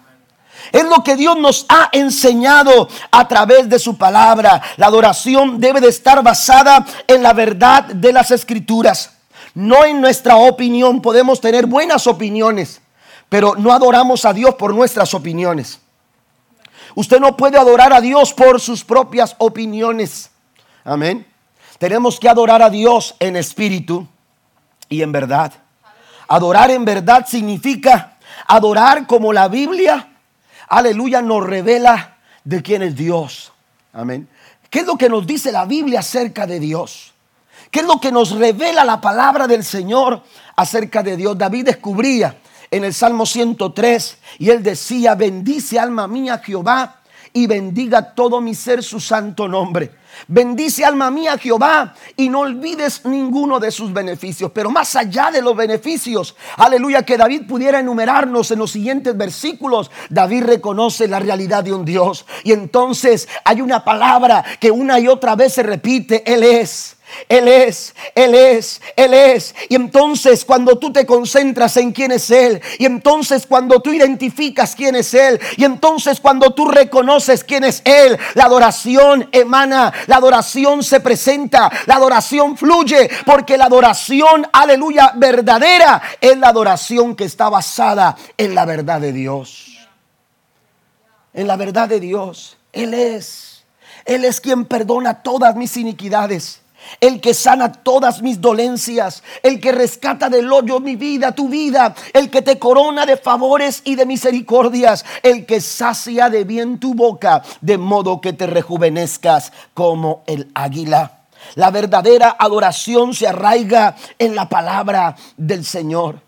Es 0.73 0.84
lo 0.84 1.04
que 1.04 1.14
Dios 1.14 1.37
nos 1.37 1.66
ha 1.68 1.90
enseñado 1.92 2.88
a 3.11 3.28
través 3.28 3.68
de 3.68 3.78
su 3.78 3.96
palabra. 3.99 4.62
La 4.76 4.87
adoración 4.87 5.61
debe 5.61 5.80
de 5.80 5.88
estar 5.88 6.23
basada 6.23 6.84
en 7.06 7.23
la 7.23 7.32
verdad 7.32 7.84
de 7.84 8.12
las 8.12 8.30
escrituras. 8.30 9.12
No 9.54 9.84
en 9.84 10.00
nuestra 10.00 10.37
opinión. 10.37 11.02
Podemos 11.02 11.40
tener 11.40 11.66
buenas 11.66 12.06
opiniones, 12.06 12.80
pero 13.35 13.57
no 13.57 13.73
adoramos 13.73 14.25
a 14.26 14.33
Dios 14.33 14.55
por 14.55 14.73
nuestras 14.73 15.12
opiniones. 15.12 15.81
Usted 16.95 17.19
no 17.19 17.37
puede 17.37 17.59
adorar 17.59 17.93
a 17.93 18.00
Dios 18.00 18.33
por 18.33 18.61
sus 18.61 18.85
propias 18.85 19.35
opiniones. 19.38 20.31
Amén. 20.85 21.26
Tenemos 21.81 22.21
que 22.21 22.29
adorar 22.29 22.62
a 22.62 22.71
Dios 22.71 23.17
en 23.19 23.35
espíritu 23.35 24.07
y 24.88 25.03
en 25.03 25.11
verdad. 25.11 25.53
Adorar 26.29 26.71
en 26.71 26.85
verdad 26.85 27.26
significa 27.26 28.19
adorar 28.47 29.05
como 29.05 29.33
la 29.33 29.49
Biblia, 29.49 30.11
aleluya, 30.69 31.21
nos 31.21 31.45
revela 31.45 32.19
de 32.45 32.62
quién 32.62 32.83
es 32.83 32.95
Dios. 32.95 33.53
Amén. 33.93 34.29
¿Qué 34.71 34.79
es 34.79 34.87
lo 34.87 34.97
que 34.97 35.09
nos 35.09 35.26
dice 35.26 35.50
la 35.50 35.64
Biblia 35.64 35.99
acerca 35.99 36.47
de 36.47 36.61
Dios? 36.61 37.12
¿Qué 37.73 37.81
es 37.81 37.87
lo 37.87 37.99
que 37.99 38.12
nos 38.12 38.31
revela 38.31 38.85
la 38.85 39.00
palabra 39.00 39.49
del 39.49 39.64
Señor 39.64 40.23
acerca 40.55 41.03
de 41.03 41.17
Dios? 41.17 41.37
David 41.37 41.64
descubría 41.64 42.38
en 42.75 42.83
el 42.83 42.93
Salmo 42.93 43.25
103 43.25 44.19
y 44.40 44.50
él 44.50 44.62
decía, 44.62 45.14
bendice 45.14 45.78
alma 45.78 46.09
mía 46.09 46.40
Jehová 46.45 47.02
y 47.33 47.47
bendiga 47.47 48.14
todo 48.14 48.40
mi 48.40 48.54
ser 48.54 48.83
su 48.83 48.99
santo 48.99 49.47
nombre. 49.47 49.93
Bendice 50.26 50.85
alma 50.85 51.09
mía 51.12 51.38
Jehová 51.38 51.95
y 52.16 52.28
no 52.28 52.40
olvides 52.40 53.04
ninguno 53.04 53.61
de 53.61 53.71
sus 53.71 53.93
beneficios. 53.93 54.50
Pero 54.52 54.71
más 54.71 54.97
allá 54.97 55.31
de 55.31 55.40
los 55.40 55.57
beneficios, 55.57 56.35
aleluya, 56.57 57.02
que 57.02 57.16
David 57.16 57.47
pudiera 57.47 57.78
enumerarnos 57.78 58.50
en 58.50 58.59
los 58.59 58.73
siguientes 58.73 59.16
versículos, 59.16 59.93
David 60.11 60.45
reconoce 60.45 61.07
la 61.07 61.21
realidad 61.21 61.62
de 61.62 61.73
un 61.73 61.85
Dios. 61.85 62.26
Y 62.43 62.50
entonces 62.50 63.28
hay 63.45 63.61
una 63.61 63.85
palabra 63.85 64.45
que 64.59 64.73
una 64.73 64.99
y 64.99 65.07
otra 65.07 65.37
vez 65.37 65.54
se 65.54 65.62
repite, 65.62 66.23
Él 66.33 66.43
es. 66.43 66.94
Él 67.28 67.49
es, 67.49 67.94
Él 68.14 68.34
es, 68.34 68.80
Él 68.96 69.14
es. 69.14 69.54
Y 69.68 69.76
entonces 69.76 70.44
cuando 70.44 70.78
tú 70.78 70.92
te 70.92 71.06
concentras 71.06 71.76
en 71.76 71.92
quién 71.92 72.12
es 72.12 72.30
Él, 72.30 72.61
y 72.78 72.87
entonces 72.87 73.46
cuando 73.46 73.80
tú 73.80 73.92
identificas 73.92 74.75
quién 74.75 74.96
es 74.96 75.14
Él, 75.14 75.40
y 75.56 75.64
entonces 75.64 76.20
cuando 76.20 76.52
tú 76.54 76.68
reconoces 76.68 77.44
quién 77.44 77.64
es 77.64 77.82
Él, 77.84 78.18
la 78.34 78.44
adoración 78.44 79.28
emana, 79.32 79.92
la 80.06 80.16
adoración 80.16 80.82
se 80.82 81.00
presenta, 81.00 81.70
la 81.87 81.94
adoración 81.94 82.56
fluye, 82.56 83.11
porque 83.25 83.56
la 83.56 83.66
adoración, 83.66 84.46
aleluya, 84.52 85.12
verdadera 85.16 86.02
es 86.20 86.37
la 86.38 86.49
adoración 86.49 87.14
que 87.14 87.25
está 87.25 87.49
basada 87.49 88.16
en 88.37 88.54
la 88.54 88.64
verdad 88.64 89.00
de 89.00 89.12
Dios. 89.12 89.88
En 91.32 91.46
la 91.46 91.56
verdad 91.56 91.88
de 91.88 92.00
Dios. 92.00 92.56
Él 92.73 92.94
es. 92.94 93.64
Él 94.04 94.25
es 94.25 94.40
quien 94.40 94.66
perdona 94.66 95.23
todas 95.23 95.56
mis 95.56 95.76
iniquidades 95.76 96.63
el 97.00 97.21
que 97.21 97.35
sana 97.35 97.73
todas 97.73 98.23
mis 98.23 98.41
dolencias, 98.41 99.23
el 99.43 99.61
que 99.61 99.73
rescata 99.73 100.29
del 100.29 100.50
hoyo 100.53 100.81
mi 100.81 100.97
vida, 100.97 101.33
tu 101.33 101.49
vida, 101.49 101.95
el 102.12 102.31
que 102.31 102.43
te 102.43 102.59
corona 102.59 103.07
de 103.07 103.17
favores 103.17 103.83
y 103.85 103.95
de 103.95 104.07
misericordias, 104.07 105.05
el 105.23 105.47
que 105.47 105.61
sacia 105.61 106.31
de 106.31 106.45
bien 106.45 106.79
tu 106.79 106.95
boca, 106.95 107.43
de 107.61 107.79
modo 107.79 108.21
que 108.21 108.33
te 108.33 108.47
rejuvenezcas 108.47 109.53
como 109.75 110.23
el 110.26 110.50
águila. 110.55 111.21
La 111.57 111.71
verdadera 111.71 112.37
adoración 112.38 113.14
se 113.14 113.29
arraiga 113.29 113.97
en 114.19 114.35
la 114.35 114.49
palabra 114.49 115.17
del 115.37 115.64
Señor. 115.64 116.21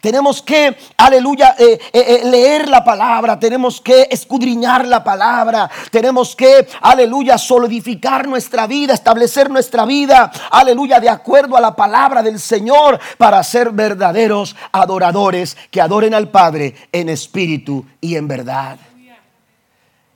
Tenemos 0.00 0.42
que, 0.42 0.76
aleluya, 0.96 1.56
eh, 1.58 1.78
eh, 1.92 2.20
eh, 2.22 2.28
leer 2.28 2.68
la 2.68 2.84
palabra, 2.84 3.38
tenemos 3.38 3.80
que 3.80 4.08
escudriñar 4.10 4.86
la 4.86 5.02
palabra, 5.02 5.70
tenemos 5.90 6.36
que, 6.36 6.68
aleluya, 6.80 7.38
solidificar 7.38 8.28
nuestra 8.28 8.66
vida, 8.66 8.94
establecer 8.94 9.50
nuestra 9.50 9.84
vida, 9.84 10.30
aleluya, 10.50 11.00
de 11.00 11.08
acuerdo 11.08 11.56
a 11.56 11.60
la 11.60 11.74
palabra 11.74 12.22
del 12.22 12.38
Señor 12.38 13.00
para 13.18 13.42
ser 13.42 13.70
verdaderos 13.70 14.54
adoradores 14.72 15.56
que 15.70 15.80
adoren 15.80 16.14
al 16.14 16.28
Padre 16.28 16.74
en 16.92 17.08
espíritu 17.08 17.84
y 18.00 18.16
en 18.16 18.28
verdad. 18.28 18.78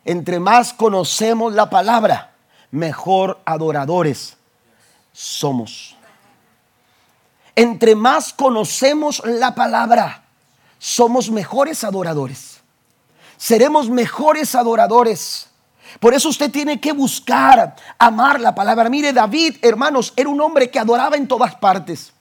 Entre 0.04 0.40
más 0.40 0.72
conocemos 0.72 1.52
la 1.52 1.68
palabra, 1.68 2.32
mejor 2.70 3.40
adoradores 3.44 4.36
somos. 5.12 5.96
Entre 7.60 7.94
más 7.94 8.32
conocemos 8.32 9.22
la 9.22 9.54
palabra, 9.54 10.22
somos 10.78 11.30
mejores 11.30 11.84
adoradores. 11.84 12.62
Seremos 13.36 13.90
mejores 13.90 14.54
adoradores. 14.54 15.46
Por 15.98 16.14
eso 16.14 16.30
usted 16.30 16.50
tiene 16.50 16.80
que 16.80 16.92
buscar 16.92 17.76
amar 17.98 18.40
la 18.40 18.54
palabra. 18.54 18.88
Mire, 18.88 19.12
David, 19.12 19.56
hermanos, 19.60 20.14
era 20.16 20.30
un 20.30 20.40
hombre 20.40 20.70
que 20.70 20.78
adoraba 20.78 21.18
en 21.18 21.28
todas 21.28 21.54
partes. 21.54 22.14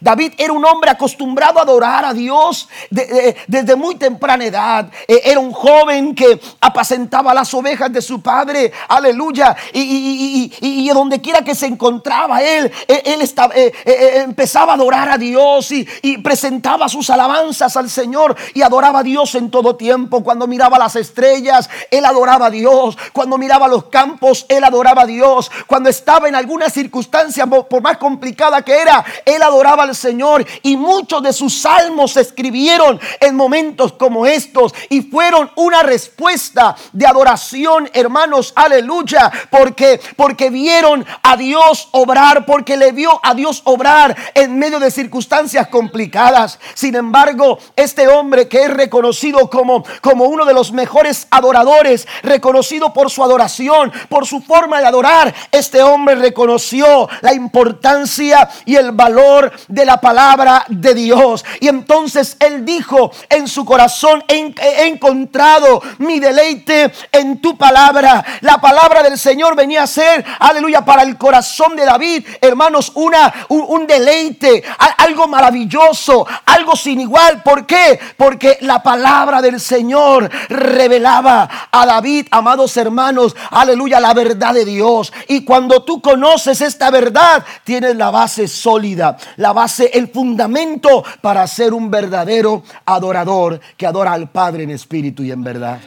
David 0.00 0.34
era 0.38 0.52
un 0.52 0.64
hombre 0.64 0.90
acostumbrado 0.90 1.58
a 1.58 1.62
adorar 1.62 2.04
a 2.04 2.12
Dios 2.12 2.68
desde 2.90 3.76
muy 3.76 3.96
temprana 3.96 4.44
edad. 4.44 4.90
Eh, 5.06 5.20
era 5.24 5.38
un 5.38 5.52
joven 5.52 6.14
que 6.14 6.40
apacentaba 6.60 7.34
las 7.34 7.52
ovejas 7.54 7.92
de 7.92 8.02
su 8.02 8.20
padre. 8.20 8.72
Aleluya. 8.88 9.56
Y, 9.72 10.90
donde 10.92 11.22
quiera 11.22 11.42
que 11.42 11.54
se 11.54 11.66
encontraba 11.66 12.42
él, 12.42 12.70
eh, 12.86 13.02
él, 13.06 13.22
estaba, 13.22 13.54
eh, 13.54 13.72
empezaba 14.16 14.72
a 14.72 14.74
adorar 14.74 15.08
a 15.08 15.16
Dios 15.16 15.72
y, 15.72 15.86
presentaba 16.22 16.88
sus 16.88 17.08
alabanzas 17.10 17.76
al 17.76 17.88
Señor 17.88 18.36
y 18.54 18.62
adoraba 18.62 19.00
a 19.00 19.02
Dios 19.02 19.34
en 19.34 19.50
todo 19.50 19.76
tiempo. 19.76 20.22
Cuando 20.22 20.46
miraba 20.46 20.78
las 20.78 20.96
estrellas, 20.96 21.68
él 21.90 22.04
adoraba 22.04 22.46
a 22.46 22.50
Dios. 22.50 22.96
Cuando 23.12 23.38
miraba 23.38 23.68
los 23.68 23.84
campos, 23.86 24.44
él 24.48 24.62
adoraba 24.64 25.02
a 25.02 25.06
Dios. 25.06 25.50
Cuando 25.66 25.88
estaba 25.88 26.28
en 26.28 26.34
alguna 26.34 26.68
circunstancia, 26.68 27.46
por 27.46 27.80
más 27.80 27.96
complicada 27.96 28.62
que 28.62 28.76
era, 28.76 29.04
él 29.24 29.42
adoraba 29.42 29.71
al 29.80 29.94
Señor 29.94 30.44
y 30.62 30.76
muchos 30.76 31.22
de 31.22 31.32
sus 31.32 31.60
salmos 31.60 32.12
se 32.12 32.20
escribieron 32.20 33.00
en 33.20 33.34
momentos 33.34 33.92
como 33.92 34.26
estos 34.26 34.74
y 34.90 35.02
fueron 35.02 35.50
una 35.56 35.82
respuesta 35.82 36.76
de 36.92 37.06
adoración, 37.06 37.90
hermanos, 37.92 38.52
aleluya, 38.54 39.30
porque 39.50 40.00
porque 40.16 40.50
vieron 40.50 41.04
a 41.22 41.36
Dios 41.36 41.88
obrar, 41.92 42.44
porque 42.44 42.76
le 42.76 42.92
vio 42.92 43.20
a 43.22 43.34
Dios 43.34 43.62
obrar 43.64 44.16
en 44.34 44.58
medio 44.58 44.78
de 44.78 44.90
circunstancias 44.90 45.68
complicadas. 45.68 46.58
Sin 46.74 46.94
embargo, 46.94 47.58
este 47.76 48.08
hombre 48.08 48.48
que 48.48 48.64
es 48.64 48.70
reconocido 48.70 49.48
como 49.48 49.84
como 50.00 50.24
uno 50.24 50.44
de 50.44 50.54
los 50.54 50.72
mejores 50.72 51.26
adoradores, 51.30 52.06
reconocido 52.22 52.92
por 52.92 53.10
su 53.10 53.22
adoración, 53.22 53.92
por 54.08 54.26
su 54.26 54.40
forma 54.40 54.80
de 54.80 54.86
adorar, 54.86 55.34
este 55.50 55.82
hombre 55.82 56.14
reconoció 56.16 57.08
la 57.20 57.34
importancia 57.34 58.48
y 58.64 58.76
el 58.76 58.92
valor 58.92 59.52
de 59.68 59.84
la 59.84 60.00
palabra 60.00 60.64
de 60.68 60.94
Dios. 60.94 61.44
Y 61.60 61.68
entonces 61.68 62.36
él 62.40 62.64
dijo 62.64 63.10
en 63.28 63.48
su 63.48 63.64
corazón, 63.64 64.22
he, 64.28 64.86
encontrado 64.86 65.82
mi 65.98 66.20
deleite 66.20 66.92
en 67.10 67.40
tu 67.40 67.56
palabra. 67.56 68.24
La 68.40 68.58
palabra 68.58 69.02
del 69.02 69.18
Señor 69.18 69.56
venía 69.56 69.82
a 69.84 69.86
ser, 69.86 70.24
aleluya, 70.38 70.84
para 70.84 71.02
el 71.02 71.16
corazón 71.16 71.76
de 71.76 71.84
David, 71.84 72.26
hermanos, 72.40 72.92
una, 72.94 73.32
un, 73.48 73.86
deleite, 73.86 74.62
algo 74.98 75.28
maravilloso, 75.28 76.26
algo 76.46 76.76
sin 76.76 77.00
igual. 77.00 77.42
¿Por 77.42 77.66
qué? 77.66 77.98
Porque 78.16 78.58
la 78.60 78.82
palabra 78.82 79.40
del 79.40 79.60
Señor 79.60 80.30
revelaba 80.48 81.48
a 81.70 81.86
David, 81.86 82.26
amados 82.30 82.76
hermanos, 82.76 83.34
aleluya, 83.50 84.00
la 84.00 84.14
verdad 84.14 84.54
de 84.54 84.64
Dios. 84.64 85.12
Y 85.28 85.44
cuando 85.44 85.84
tú 85.84 86.00
conoces 86.00 86.60
esta 86.60 86.90
verdad, 86.90 87.44
tienes 87.64 87.96
la 87.96 88.10
base 88.10 88.48
sólida, 88.48 89.16
la 89.36 89.51
base, 89.52 89.90
el 89.94 90.08
fundamento 90.08 91.04
para 91.20 91.46
ser 91.46 91.72
un 91.74 91.90
verdadero 91.90 92.62
adorador 92.84 93.60
que 93.76 93.86
adora 93.86 94.12
al 94.12 94.30
Padre 94.30 94.64
en 94.64 94.70
espíritu 94.70 95.22
y 95.22 95.30
en 95.30 95.42
verdad. 95.42 95.80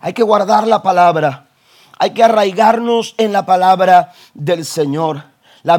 Hay 0.00 0.12
que 0.12 0.22
guardar 0.22 0.66
la 0.66 0.82
palabra. 0.82 1.48
Hay 1.98 2.10
que 2.10 2.22
arraigarnos 2.22 3.14
en 3.18 3.32
la 3.32 3.46
palabra 3.46 4.12
del 4.34 4.64
Señor. 4.64 5.24
La, 5.62 5.76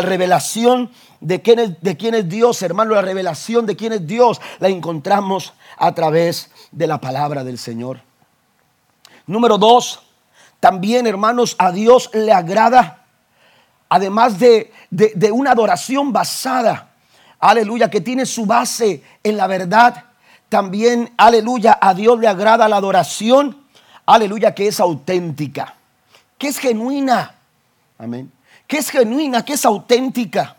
revelación 0.00 0.90
de 1.20 1.40
quién, 1.40 1.58
es, 1.60 1.80
de 1.80 1.96
quién 1.96 2.14
es 2.14 2.28
Dios, 2.28 2.62
hermano, 2.62 2.94
la 2.94 3.02
revelación 3.02 3.64
de 3.64 3.76
quién 3.76 3.92
es 3.92 4.06
Dios 4.06 4.40
la 4.58 4.68
encontramos 4.68 5.52
a 5.76 5.94
través 5.94 6.50
de 6.72 6.88
la 6.88 7.00
palabra 7.00 7.44
del 7.44 7.58
Señor. 7.58 8.00
Número 9.26 9.56
dos, 9.56 10.02
también, 10.58 11.06
hermanos, 11.06 11.54
a 11.58 11.70
Dios 11.70 12.10
le 12.12 12.32
agrada 12.32 12.99
además 13.90 14.38
de, 14.38 14.72
una 15.32 15.50
adoración 15.50 16.14
basada, 16.14 16.94
aleluya, 17.38 17.90
que 17.90 18.00
tiene 18.00 18.24
su 18.24 18.46
base 18.46 19.02
en 19.22 19.36
la 19.36 19.46
verdad, 19.46 20.04
también, 20.48 21.12
aleluya, 21.18 21.78
a 21.80 21.92
Dios 21.92 22.18
le 22.18 22.26
agrada 22.26 22.68
la 22.68 22.76
adoración, 22.76 23.64
aleluya, 24.06 24.54
que 24.54 24.68
es 24.68 24.80
auténtica, 24.80 25.74
que 26.38 26.48
es 26.48 26.58
genuina, 26.58 27.34
Amén. 28.00 28.32
Que 28.66 28.78
es 28.78 28.88
genuina, 28.88 29.44
que 29.44 29.52
es 29.52 29.64
auténtica. 29.66 30.56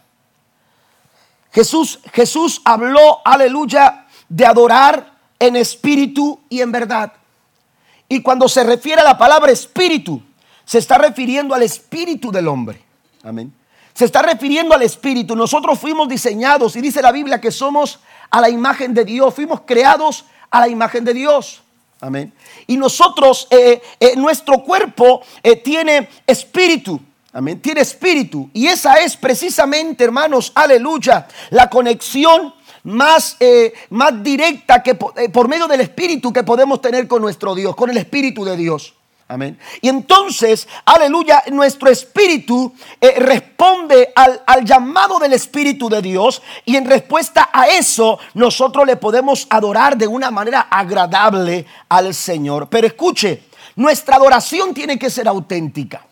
Jesús, 1.51 1.99
Jesús 2.13 2.61
habló, 2.63 3.19
aleluya, 3.25 4.05
de 4.29 4.45
adorar 4.45 5.13
en 5.39 5.55
espíritu 5.55 6.39
y 6.47 6.61
en 6.61 6.71
verdad. 6.71 7.13
Y 8.07 8.21
cuando 8.21 8.47
se 8.47 8.63
refiere 8.63 9.01
a 9.01 9.05
la 9.05 9.17
palabra 9.17 9.51
espíritu, 9.51 10.21
se 10.65 10.77
está 10.77 10.99
refiriendo 10.99 11.55
al 11.55 11.63
espíritu 11.63 12.31
del 12.31 12.47
hombre. 12.47 12.90
Amén. 13.23 13.53
Se 13.93 14.05
está 14.05 14.21
refiriendo 14.21 14.73
al 14.73 14.81
espíritu. 14.81 15.35
Nosotros 15.35 15.79
fuimos 15.79 16.07
diseñados 16.07 16.75
y 16.75 16.81
dice 16.81 17.01
la 17.01 17.11
Biblia 17.11 17.41
que 17.41 17.51
somos 17.51 17.99
a 18.29 18.41
la 18.41 18.49
imagen 18.49 18.93
de 18.93 19.05
Dios. 19.05 19.33
Fuimos 19.33 19.61
creados 19.61 20.25
a 20.49 20.61
la 20.61 20.67
imagen 20.67 21.03
de 21.03 21.13
Dios. 21.13 21.61
Amén. 21.99 22.33
Y 22.65 22.77
nosotros, 22.77 23.47
eh, 23.51 23.81
eh, 23.99 24.15
nuestro 24.15 24.63
cuerpo 24.63 25.21
eh, 25.43 25.57
tiene 25.57 26.09
espíritu. 26.25 26.99
Amén. 27.33 27.61
Tiene 27.61 27.81
espíritu. 27.81 28.49
Y 28.53 28.67
esa 28.67 28.95
es 28.95 29.15
precisamente, 29.15 30.03
hermanos, 30.03 30.51
aleluya, 30.55 31.27
la 31.51 31.69
conexión 31.69 32.53
más, 32.83 33.37
más 33.91 34.23
directa 34.23 34.81
que 34.81 34.95
por 34.95 35.47
medio 35.47 35.67
del 35.67 35.81
espíritu 35.81 36.33
que 36.33 36.43
podemos 36.43 36.81
tener 36.81 37.07
con 37.07 37.21
nuestro 37.21 37.53
Dios, 37.53 37.75
con 37.75 37.91
el 37.91 37.97
espíritu 37.97 38.43
de 38.43 38.57
Dios. 38.57 38.95
Amén. 39.31 39.57
Y 39.79 39.87
entonces, 39.87 40.67
aleluya, 40.83 41.41
nuestro 41.53 41.89
espíritu 41.89 42.73
eh, 42.99 43.13
responde 43.17 44.11
al, 44.13 44.43
al, 44.45 44.65
llamado 44.65 45.19
del 45.19 45.31
Espíritu 45.31 45.87
de 45.87 46.01
Dios 46.01 46.41
y 46.65 46.75
en 46.75 46.85
respuesta 46.85 47.49
a 47.53 47.69
eso 47.69 48.19
nosotros 48.33 48.85
le 48.85 48.97
podemos 48.97 49.47
adorar 49.49 49.95
de 49.95 50.05
una 50.05 50.31
manera 50.31 50.67
agradable 50.69 51.65
al 51.87 52.13
Señor. 52.13 52.67
Pero 52.67 52.87
escuche, 52.87 53.43
nuestra 53.77 54.17
adoración 54.17 54.73
tiene 54.73 54.99
que 54.99 55.09
ser 55.09 55.29
auténtica. 55.29 56.05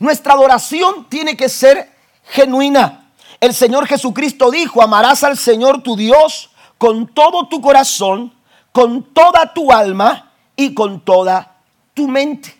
Nuestra 0.00 0.32
adoración 0.32 1.06
tiene 1.08 1.36
que 1.36 1.48
ser 1.48 1.92
genuina. 2.24 3.12
El 3.40 3.54
Señor 3.54 3.86
Jesucristo 3.86 4.50
dijo, 4.50 4.82
amarás 4.82 5.22
al 5.22 5.38
Señor 5.38 5.84
tu 5.84 5.94
Dios 5.94 6.50
con 6.76 7.06
todo 7.06 7.46
tu 7.46 7.60
corazón, 7.60 8.34
con 8.72 9.14
toda 9.14 9.54
tu 9.54 9.70
alma 9.70 10.32
y 10.56 10.74
con 10.74 11.04
toda 11.04 11.46
tu 11.46 11.51
mente. 11.96 12.54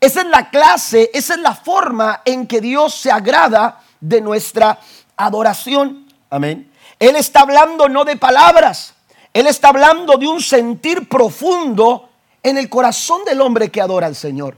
Esa 0.00 0.20
es 0.20 0.26
la 0.26 0.50
clase, 0.50 1.10
esa 1.14 1.34
es 1.34 1.40
la 1.40 1.54
forma 1.54 2.22
en 2.24 2.46
que 2.46 2.60
Dios 2.60 2.94
se 2.94 3.10
agrada 3.10 3.80
de 4.00 4.20
nuestra 4.20 4.78
adoración. 5.16 6.06
Amén. 6.30 6.70
Él 6.98 7.16
está 7.16 7.40
hablando 7.40 7.88
no 7.88 8.04
de 8.04 8.16
palabras, 8.16 8.94
Él 9.32 9.46
está 9.46 9.68
hablando 9.68 10.16
de 10.16 10.26
un 10.26 10.40
sentir 10.40 11.08
profundo 11.08 12.08
en 12.42 12.58
el 12.58 12.68
corazón 12.68 13.24
del 13.24 13.40
hombre 13.40 13.70
que 13.70 13.80
adora 13.80 14.06
al 14.06 14.14
Señor. 14.14 14.56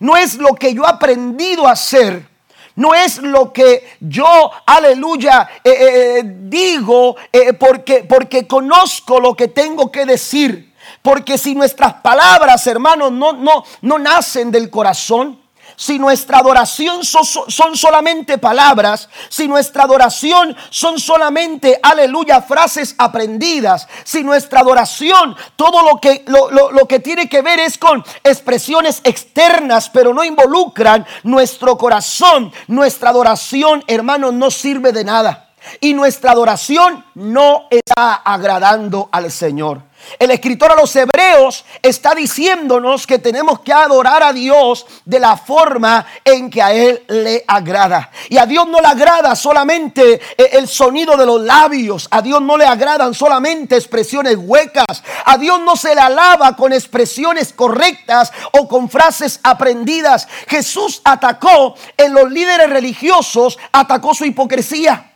No 0.00 0.16
es 0.16 0.34
lo 0.34 0.54
que 0.54 0.74
yo 0.74 0.82
he 0.84 0.88
aprendido 0.88 1.66
a 1.66 1.72
hacer, 1.72 2.26
no 2.74 2.94
es 2.94 3.18
lo 3.18 3.52
que 3.52 3.86
yo, 4.00 4.50
aleluya, 4.66 5.48
eh, 5.62 5.70
eh, 5.70 6.18
eh, 6.18 6.22
digo 6.24 7.16
porque, 7.58 8.04
porque 8.04 8.46
conozco 8.46 9.20
lo 9.20 9.34
que 9.34 9.48
tengo 9.48 9.90
que 9.90 10.06
decir. 10.06 10.71
Porque 11.02 11.36
si 11.36 11.54
nuestras 11.54 11.94
palabras, 11.94 12.66
hermanos, 12.66 13.10
no, 13.12 13.32
no, 13.32 13.64
no 13.80 13.98
nacen 13.98 14.50
del 14.52 14.70
corazón, 14.70 15.42
si 15.76 15.98
nuestra 15.98 16.38
adoración 16.38 17.02
son, 17.04 17.76
solamente 17.76 18.38
palabras, 18.38 19.08
si 19.28 19.48
nuestra 19.48 19.84
adoración 19.84 20.56
son 20.70 21.00
solamente, 21.00 21.78
aleluya, 21.82 22.42
frases 22.42 22.94
aprendidas, 22.98 23.88
si 24.04 24.22
nuestra 24.22 24.60
adoración, 24.60 25.34
todo 25.56 25.82
lo 25.82 26.00
que, 26.00 26.24
lo, 26.28 26.70
lo 26.70 26.86
que 26.86 27.00
tiene 27.00 27.28
que 27.28 27.42
ver 27.42 27.58
es 27.58 27.78
con 27.78 28.04
expresiones 28.22 29.00
externas, 29.02 29.90
pero 29.90 30.14
no 30.14 30.22
involucran 30.22 31.06
nuestro 31.24 31.76
corazón, 31.76 32.52
nuestra 32.68 33.10
adoración, 33.10 33.82
hermanos, 33.86 34.34
no 34.34 34.50
sirve 34.50 34.92
de 34.92 35.04
nada. 35.04 35.51
Y 35.80 35.94
nuestra 35.94 36.32
adoración 36.32 37.04
no 37.14 37.66
está 37.70 38.14
agradando 38.14 39.08
al 39.12 39.30
Señor. 39.30 39.92
El 40.18 40.30
escritor 40.30 40.72
a 40.72 40.76
los 40.76 40.94
hebreos 40.94 41.64
está 41.80 42.14
diciéndonos 42.14 43.06
que 43.06 43.18
tenemos 43.18 43.60
que 43.60 43.72
adorar 43.72 44.22
a 44.22 44.32
Dios 44.32 44.86
de 45.04 45.20
la 45.20 45.36
forma 45.36 46.06
en 46.24 46.50
que 46.50 46.62
a 46.62 46.72
Él 46.72 47.02
le 47.08 47.44
agrada. 47.46 48.10
Y 48.28 48.38
a 48.38 48.46
Dios 48.46 48.68
no 48.68 48.80
le 48.80 48.86
agrada 48.86 49.34
solamente 49.34 50.14
eh, 50.14 50.50
el 50.52 50.68
sonido 50.68 51.16
de 51.16 51.26
los 51.26 51.40
labios, 51.40 52.08
a 52.10 52.20
Dios 52.22 52.42
no 52.42 52.56
le 52.56 52.66
agradan 52.66 53.14
solamente 53.14 53.76
expresiones 53.76 54.36
huecas, 54.38 55.02
a 55.24 55.38
Dios 55.38 55.60
no 55.60 55.76
se 55.76 55.94
le 55.94 56.00
alaba 56.00 56.56
con 56.56 56.72
expresiones 56.72 57.52
correctas 57.52 58.32
o 58.52 58.68
con 58.68 58.88
frases 58.88 59.40
aprendidas. 59.42 60.28
Jesús 60.48 61.00
atacó 61.04 61.74
en 61.96 62.12
los 62.12 62.30
líderes 62.30 62.70
religiosos, 62.70 63.58
atacó 63.72 64.14
su 64.14 64.24
hipocresía. 64.24 65.11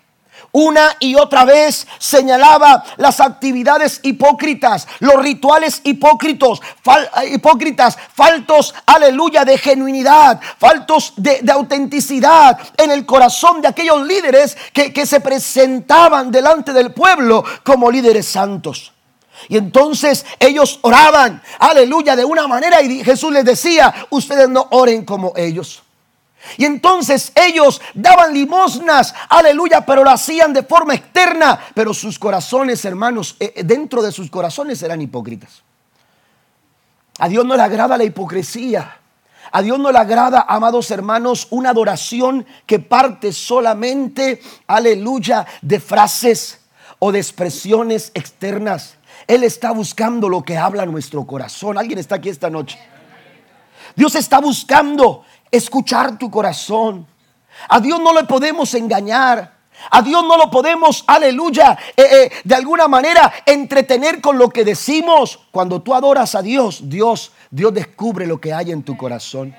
Una 0.58 0.96
y 1.00 1.16
otra 1.16 1.44
vez 1.44 1.86
señalaba 1.98 2.82
las 2.96 3.20
actividades 3.20 4.00
hipócritas, 4.02 4.88
los 5.00 5.22
rituales 5.22 5.82
hipócritos, 5.84 6.62
eh, 6.62 7.34
hipócritas, 7.34 7.98
faltos, 8.14 8.74
aleluya, 8.86 9.44
de 9.44 9.58
genuinidad, 9.58 10.40
faltos 10.56 11.12
de, 11.18 11.44
autenticidad 11.52 12.58
en 12.78 12.90
el 12.90 13.04
corazón 13.04 13.60
de 13.60 13.68
aquellos 13.68 14.06
líderes 14.06 14.56
que, 14.72 14.94
que 14.94 15.04
se 15.04 15.20
presentaban 15.20 16.30
delante 16.30 16.72
del 16.72 16.94
pueblo 16.94 17.44
como 17.62 17.90
líderes 17.90 18.26
santos. 18.26 18.94
Y 19.50 19.58
entonces 19.58 20.24
ellos 20.40 20.78
oraban, 20.80 21.42
aleluya, 21.58 22.16
de 22.16 22.24
una 22.24 22.48
manera 22.48 22.80
y 22.80 23.04
Jesús 23.04 23.30
les 23.30 23.44
decía, 23.44 23.94
ustedes 24.08 24.48
no 24.48 24.68
oren 24.70 25.04
como 25.04 25.34
ellos. 25.36 25.82
Y 26.56 26.64
entonces 26.64 27.32
ellos 27.34 27.80
daban 27.94 28.32
limosnas, 28.32 29.14
aleluya, 29.28 29.84
pero 29.84 30.04
lo 30.04 30.10
hacían 30.10 30.52
de 30.52 30.62
forma 30.62 30.94
externa. 30.94 31.58
Pero 31.74 31.92
sus 31.92 32.18
corazones, 32.18 32.84
hermanos, 32.84 33.36
eh, 33.40 33.52
eh, 33.56 33.64
dentro 33.64 34.02
de 34.02 34.12
sus 34.12 34.30
corazones 34.30 34.82
eran 34.82 35.00
hipócritas. 35.00 35.62
A 37.18 37.28
Dios 37.28 37.44
no 37.44 37.56
le 37.56 37.62
agrada 37.62 37.96
la 37.96 38.04
hipocresía. 38.04 39.00
A 39.52 39.62
Dios 39.62 39.78
no 39.78 39.92
le 39.92 39.98
agrada, 39.98 40.44
amados 40.48 40.90
hermanos, 40.90 41.46
una 41.50 41.70
adoración 41.70 42.44
que 42.66 42.78
parte 42.78 43.32
solamente, 43.32 44.40
aleluya, 44.66 45.46
de 45.62 45.80
frases 45.80 46.60
o 46.98 47.12
de 47.12 47.18
expresiones 47.18 48.10
externas. 48.14 48.96
Él 49.26 49.44
está 49.44 49.70
buscando 49.70 50.28
lo 50.28 50.42
que 50.42 50.56
habla 50.56 50.84
nuestro 50.86 51.24
corazón. 51.24 51.78
¿Alguien 51.78 51.98
está 51.98 52.16
aquí 52.16 52.28
esta 52.28 52.50
noche? 52.50 52.78
Dios 53.94 54.14
está 54.14 54.40
buscando 54.40 55.24
escuchar 55.50 56.18
tu 56.18 56.30
corazón. 56.30 57.06
A 57.68 57.80
Dios 57.80 58.00
no 58.00 58.12
le 58.12 58.24
podemos 58.24 58.72
engañar. 58.74 59.56
A 59.90 60.00
Dios 60.00 60.24
no 60.24 60.38
lo 60.38 60.50
podemos, 60.50 61.04
aleluya, 61.06 61.76
eh, 61.94 62.02
eh, 62.02 62.32
de 62.44 62.54
alguna 62.54 62.88
manera 62.88 63.30
entretener 63.44 64.22
con 64.22 64.38
lo 64.38 64.48
que 64.48 64.64
decimos. 64.64 65.38
Cuando 65.50 65.82
tú 65.82 65.94
adoras 65.94 66.34
a 66.34 66.40
Dios, 66.40 66.88
Dios, 66.88 67.32
Dios 67.50 67.74
descubre 67.74 68.26
lo 68.26 68.40
que 68.40 68.54
hay 68.54 68.70
en 68.70 68.82
tu 68.82 68.96
corazón. 68.96 69.54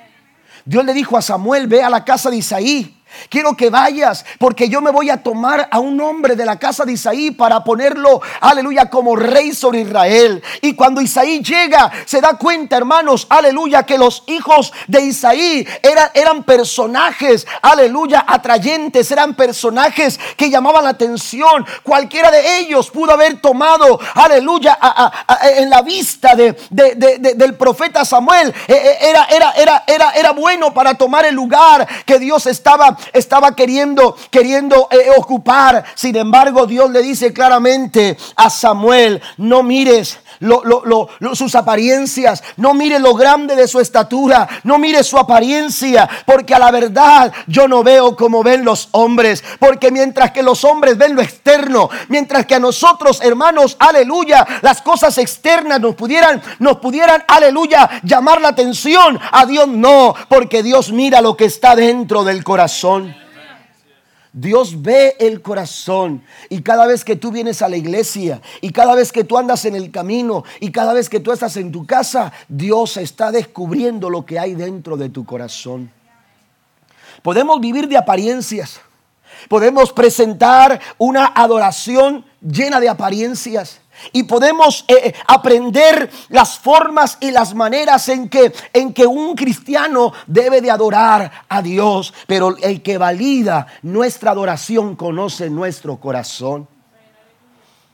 Dios 0.65 0.83
le 0.85 0.93
dijo 0.93 1.17
a 1.17 1.21
Samuel, 1.21 1.67
ve 1.67 1.83
a 1.83 1.89
la 1.89 2.03
casa 2.03 2.31
de 2.31 2.37
Isaí 2.37 2.96
Quiero 3.29 3.55
que 3.55 3.69
vayas 3.69 4.25
porque 4.39 4.69
yo 4.69 4.81
me 4.81 4.91
voy 4.91 5.09
a 5.09 5.21
tomar 5.21 5.67
a 5.71 5.79
un 5.79 5.99
hombre 5.99 6.35
de 6.35 6.45
la 6.45 6.57
casa 6.57 6.85
de 6.85 6.93
Isaí 6.93 7.31
para 7.31 7.63
ponerlo, 7.63 8.21
aleluya, 8.41 8.89
como 8.89 9.15
rey 9.15 9.53
sobre 9.53 9.81
Israel. 9.81 10.43
Y 10.61 10.75
cuando 10.75 11.01
Isaí 11.01 11.41
llega, 11.41 11.91
se 12.05 12.21
da 12.21 12.37
cuenta, 12.37 12.77
hermanos, 12.77 13.27
aleluya, 13.29 13.83
que 13.83 13.97
los 13.97 14.23
hijos 14.27 14.71
de 14.87 15.01
Isaí 15.01 15.67
eran, 15.81 16.09
eran 16.13 16.43
personajes, 16.43 17.47
aleluya, 17.61 18.25
atrayentes, 18.27 19.11
eran 19.11 19.33
personajes 19.35 20.19
que 20.35 20.49
llamaban 20.49 20.83
la 20.83 20.91
atención. 20.91 21.65
Cualquiera 21.83 22.31
de 22.31 22.59
ellos 22.59 22.89
pudo 22.91 23.13
haber 23.13 23.41
tomado, 23.41 23.99
aleluya, 24.15 24.77
en 25.55 25.69
la 25.69 25.81
vista 25.81 26.35
de, 26.35 26.55
del 26.69 27.55
profeta 27.55 28.05
Samuel. 28.05 28.53
E, 28.67 28.73
e, 28.73 29.09
era, 29.09 29.25
era, 29.25 29.51
era, 29.51 29.83
era, 29.87 30.11
era 30.11 30.31
bueno 30.31 30.73
para 30.73 30.93
tomar 30.93 31.25
el 31.25 31.35
lugar 31.35 31.87
que 32.05 32.19
Dios 32.19 32.45
estaba 32.47 32.96
estaba 33.13 33.55
queriendo, 33.55 34.15
queriendo 34.29 34.87
eh, 34.91 35.09
ocupar. 35.17 35.83
Sin 35.95 36.15
embargo, 36.15 36.65
Dios 36.65 36.89
le 36.91 37.01
dice 37.01 37.33
claramente 37.33 38.17
a 38.35 38.49
Samuel, 38.49 39.21
no 39.37 39.63
mires 39.63 40.19
sus 41.33 41.55
apariencias, 41.55 42.43
no 42.57 42.73
mires 42.73 43.01
lo 43.01 43.13
grande 43.13 43.55
de 43.55 43.67
su 43.67 43.79
estatura, 43.79 44.47
no 44.63 44.77
mires 44.77 45.07
su 45.07 45.17
apariencia, 45.17 46.09
porque 46.25 46.53
a 46.53 46.59
la 46.59 46.71
verdad 46.71 47.31
yo 47.47 47.67
no 47.67 47.83
veo 47.83 48.15
como 48.15 48.43
ven 48.43 48.63
los 48.63 48.89
hombres, 48.91 49.43
porque 49.59 49.91
mientras 49.91 50.31
que 50.31 50.43
los 50.43 50.63
hombres 50.63 50.97
ven 50.97 51.15
lo 51.15 51.21
externo, 51.21 51.89
mientras 52.09 52.45
que 52.45 52.55
a 52.55 52.59
nosotros, 52.59 53.19
hermanos, 53.21 53.75
aleluya, 53.79 54.45
las 54.61 54.81
cosas 54.81 55.17
externas 55.17 55.79
nos 55.79 55.95
pudieran, 55.95 56.41
nos 56.59 56.77
pudieran, 56.77 57.23
aleluya, 57.27 57.89
llamar 58.03 58.41
la 58.41 58.49
atención, 58.49 59.19
a 59.31 59.45
Dios 59.45 59.67
no, 59.67 60.15
porque 60.29 60.63
Dios 60.63 60.91
mira 60.91 61.21
lo 61.21 61.35
que 61.35 61.45
está 61.45 61.75
dentro 61.75 62.23
del 62.23 62.43
corazón. 62.43 63.26
Dios 64.33 64.81
ve 64.81 65.15
el 65.19 65.41
corazón 65.41 66.23
y 66.49 66.61
cada 66.61 66.85
vez 66.85 67.03
que 67.03 67.15
tú 67.15 67.31
vienes 67.31 67.61
a 67.61 67.69
la 67.69 67.77
iglesia 67.77 68.41
y 68.61 68.71
cada 68.71 68.93
vez 68.95 69.11
que 69.11 69.23
tú 69.23 69.37
andas 69.37 69.65
en 69.65 69.75
el 69.75 69.91
camino 69.91 70.43
y 70.59 70.71
cada 70.71 70.93
vez 70.93 71.09
que 71.09 71.19
tú 71.19 71.31
estás 71.31 71.57
en 71.57 71.71
tu 71.71 71.85
casa, 71.85 72.31
Dios 72.47 72.97
está 72.97 73.31
descubriendo 73.31 74.09
lo 74.09 74.25
que 74.25 74.39
hay 74.39 74.55
dentro 74.55 74.97
de 74.97 75.09
tu 75.09 75.25
corazón. 75.25 75.91
Podemos 77.21 77.59
vivir 77.59 77.87
de 77.87 77.97
apariencias. 77.97 78.79
Podemos 79.47 79.91
presentar 79.91 80.79
una 80.97 81.27
adoración 81.35 82.25
llena 82.41 82.79
de 82.79 82.89
apariencias. 82.89 83.81
Y 84.11 84.23
podemos 84.23 84.85
eh, 84.87 84.93
eh, 85.05 85.13
aprender 85.27 86.11
las 86.29 86.59
formas 86.59 87.17
y 87.19 87.31
las 87.31 87.55
maneras 87.55 88.07
en 88.09 88.29
que, 88.29 88.53
en 88.71 88.93
que 88.93 89.07
un 89.07 89.35
cristiano 89.35 90.13
debe 90.27 90.61
de 90.61 90.69
adorar 90.69 91.31
a 91.49 91.61
Dios. 91.61 92.13
Pero 92.27 92.55
el 92.57 92.83
que 92.83 92.99
valida 92.99 93.65
nuestra 93.81 94.31
adoración 94.31 94.95
conoce 94.95 95.49
nuestro 95.49 95.97
corazón. 95.97 96.67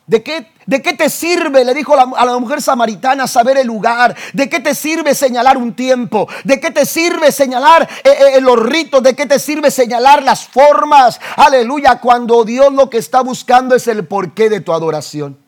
¿De 0.06 0.22
qué, 0.22 0.52
¿De 0.66 0.82
qué, 0.82 0.94
te 0.94 1.10
sirve, 1.10 1.64
le 1.64 1.74
dijo 1.74 1.96
a 1.98 2.26
la 2.26 2.38
mujer 2.38 2.62
samaritana, 2.62 3.26
saber 3.26 3.58
el 3.58 3.68
lugar? 3.68 4.14
¿De 4.34 4.50
qué 4.50 4.60
te 4.60 4.76
sirve 4.76 5.16
señalar 5.16 5.56
un 5.58 5.74
tiempo? 5.74 6.28
¿De 6.44 6.60
qué 6.60 6.72
te 6.72 6.86
sirve 6.86 7.32
señalar 7.32 7.88
eh, 8.04 8.42
los 8.42 8.60
ritos? 8.60 9.02
¿De 9.02 9.16
qué 9.16 9.26
te 9.26 9.40
sirve 9.40 9.72
señalar 9.72 10.22
las 10.22 10.46
formas? 10.46 11.22
Aleluya, 11.38 12.02
cuando 12.02 12.44
Dios 12.44 12.74
lo 12.74 12.90
que 12.90 12.98
está 12.98 13.22
buscando 13.22 13.76
es 13.76 13.88
el 13.88 14.06
porqué 14.06 14.50
de 14.50 14.60
tu 14.60 14.74
adoración. 14.74 15.40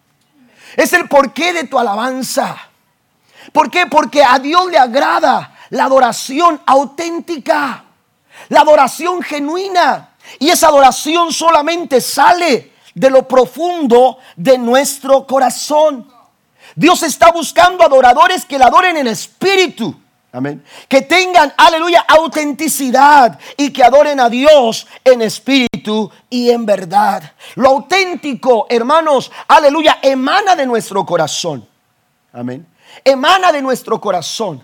Es 0.77 0.93
el 0.93 1.09
porqué 1.09 1.51
de 1.51 1.65
tu 1.65 1.77
alabanza. 1.77 2.55
¿Por 3.51 3.69
qué? 3.69 3.87
Porque 3.87 4.23
a 4.23 4.39
Dios 4.39 4.71
le 4.71 4.77
agrada 4.77 5.53
la 5.71 5.83
adoración 5.85 6.61
auténtica, 6.65 7.83
la 8.47 8.61
adoración 8.61 9.21
genuina. 9.21 10.11
Y 10.39 10.49
esa 10.49 10.69
adoración 10.69 11.33
solamente 11.33 11.99
sale 11.99 12.74
de 12.95 13.11
lo 13.11 13.27
profundo 13.27 14.17
de 14.35 14.57
nuestro 14.57 15.27
corazón. 15.27 16.11
Dios 16.75 17.03
está 17.03 17.31
buscando 17.31 17.83
adoradores 17.83 18.43
que 18.45 18.57
le 18.57 18.63
adoren 18.63 18.97
en 18.97 19.07
espíritu 19.07 19.95
Amén. 20.35 20.61
Que 20.89 21.01
tengan, 21.01 21.53
aleluya, 21.55 22.03
autenticidad 22.09 23.39
y 23.55 23.71
que 23.71 23.81
adoren 23.81 24.19
a 24.19 24.27
Dios 24.27 24.85
en 25.01 25.21
espíritu 25.21 26.11
y 26.29 26.49
en 26.49 26.65
verdad. 26.65 27.23
Lo 27.55 27.69
auténtico, 27.69 28.67
hermanos, 28.69 29.31
aleluya, 29.47 29.99
emana 30.01 30.53
de 30.57 30.65
nuestro 30.65 31.05
corazón. 31.05 31.65
Amén. 32.33 32.67
Emana 33.05 33.53
de 33.53 33.61
nuestro 33.61 34.01
corazón. 34.01 34.61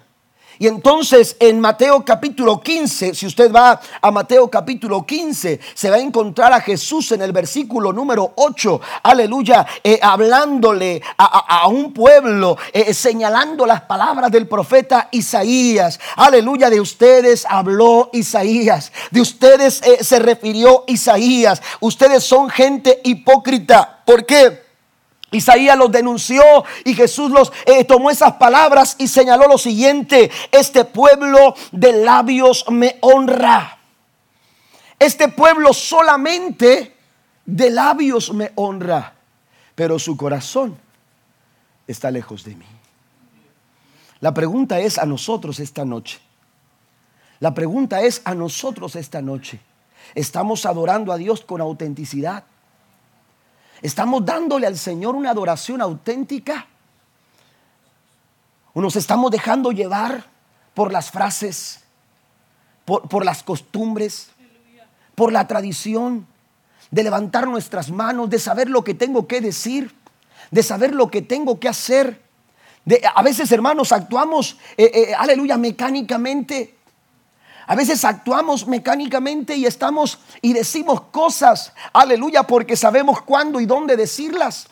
Y 0.62 0.67
entonces 0.67 1.38
en 1.39 1.60
Mateo 1.60 2.06
capítulo 2.06 2.62
15, 2.62 3.15
si 3.15 3.26
usted 3.26 3.52
va 3.52 3.82
a 4.00 4.12
Mateo 4.12 4.47
capítulo 4.47 5.04
15, 5.04 5.60
se 5.74 5.89
va 5.89 5.95
a 5.95 6.00
encontrar 6.00 6.54
a 6.54 6.62
Jesús 6.62 7.12
en 7.13 7.24
el 7.24 7.32
versículo 7.32 7.91
número 7.91 8.34
8, 8.36 8.80
aleluya, 9.02 9.65
eh, 9.84 9.97
hablándole 10.00 11.02
a, 11.17 11.67
un 11.67 11.91
pueblo, 11.91 12.60
eh, 12.71 12.93
señalando 12.93 13.65
las 13.65 13.82
palabras 13.82 14.32
del 14.32 14.47
profeta 14.47 15.10
Isaías. 15.12 16.00
Aleluya, 16.15 16.69
de 16.69 16.80
ustedes 16.80 17.43
habló 17.50 18.12
Isaías, 18.13 18.91
de 19.10 19.19
ustedes 19.19 19.82
eh, 19.82 20.04
se 20.04 20.19
refirió 20.19 20.84
Isaías. 20.86 21.60
Ustedes 21.80 22.24
son 22.24 22.52
gente 22.52 23.02
hipócrita. 23.04 24.04
¿Por 24.06 24.28
qué? 24.28 24.70
Isaías 25.31 25.77
los 25.77 25.91
denunció 25.91 26.43
y 26.83 26.93
Jesús 26.93 27.31
los 27.31 27.53
eh, 27.65 27.85
tomó 27.85 28.11
esas 28.11 28.33
palabras 28.33 28.97
y 28.99 29.07
señaló 29.07 29.47
lo 29.47 29.57
siguiente, 29.57 30.29
este 30.51 30.83
pueblo 30.83 31.55
de 31.71 31.93
labios 32.03 32.65
me 32.69 32.97
honra. 32.99 33.79
Este 34.99 35.29
pueblo 35.29 35.73
solamente 35.73 36.95
de 37.45 37.69
labios 37.69 38.33
me 38.33 38.51
honra, 38.55 39.13
pero 39.73 39.97
su 39.97 40.17
corazón 40.17 40.77
está 41.87 42.11
lejos 42.11 42.43
de 42.43 42.55
mí. 42.55 42.65
La 44.19 44.33
pregunta 44.33 44.79
es 44.79 44.97
a 44.99 45.05
nosotros 45.05 45.59
esta 45.59 45.85
noche. 45.85 46.19
La 47.39 47.53
pregunta 47.53 48.01
es 48.01 48.21
a 48.25 48.35
nosotros 48.35 48.95
esta 48.95 49.21
noche. 49.21 49.59
¿Estamos 50.13 50.65
adorando 50.65 51.11
a 51.11 51.17
Dios 51.17 51.41
con 51.41 51.61
autenticidad? 51.61 52.43
¿Estamos 53.81 54.23
dándole 54.25 54.67
al 54.67 54.77
Señor 54.77 55.15
una 55.15 55.31
adoración 55.31 55.81
auténtica? 55.81 56.67
¿O 58.73 58.81
nos 58.81 58.95
estamos 58.95 59.31
dejando 59.31 59.71
llevar 59.71 60.25
por 60.73 60.91
las 60.91 61.11
frases, 61.11 61.79
por, 62.85 63.25
las 63.25 63.43
costumbres, 63.43 64.29
por 65.15 65.31
la 65.31 65.47
tradición, 65.47 66.27
de 66.91 67.03
levantar 67.03 67.47
nuestras 67.47 67.89
manos, 67.89 68.29
de 68.29 68.39
saber 68.39 68.69
lo 68.69 68.83
que 68.83 68.93
tengo 68.93 69.27
que 69.27 69.41
decir, 69.41 69.95
de 70.51 70.63
saber 70.63 70.93
lo 70.93 71.09
que 71.09 71.21
tengo 71.21 71.59
que 71.59 71.67
hacer? 71.67 72.21
A 73.15 73.23
veces, 73.23 73.51
hermanos, 73.51 73.91
actuamos, 73.91 74.57
eh, 74.77 74.91
eh, 74.93 75.13
aleluya, 75.17 75.57
mecánicamente 75.57 76.75
a 77.71 77.75
veces 77.75 78.03
actuamos 78.03 78.67
mecánicamente 78.67 79.55
y 79.55 79.65
estamos 79.65 80.19
y 80.41 80.51
decimos 80.51 81.03
cosas, 81.03 81.71
aleluya, 81.93 82.43
porque 82.43 82.75
sabemos 82.75 83.21
cuándo 83.21 83.62
y 83.62 83.65
dónde 83.65 83.95
decirlas. 83.95 84.67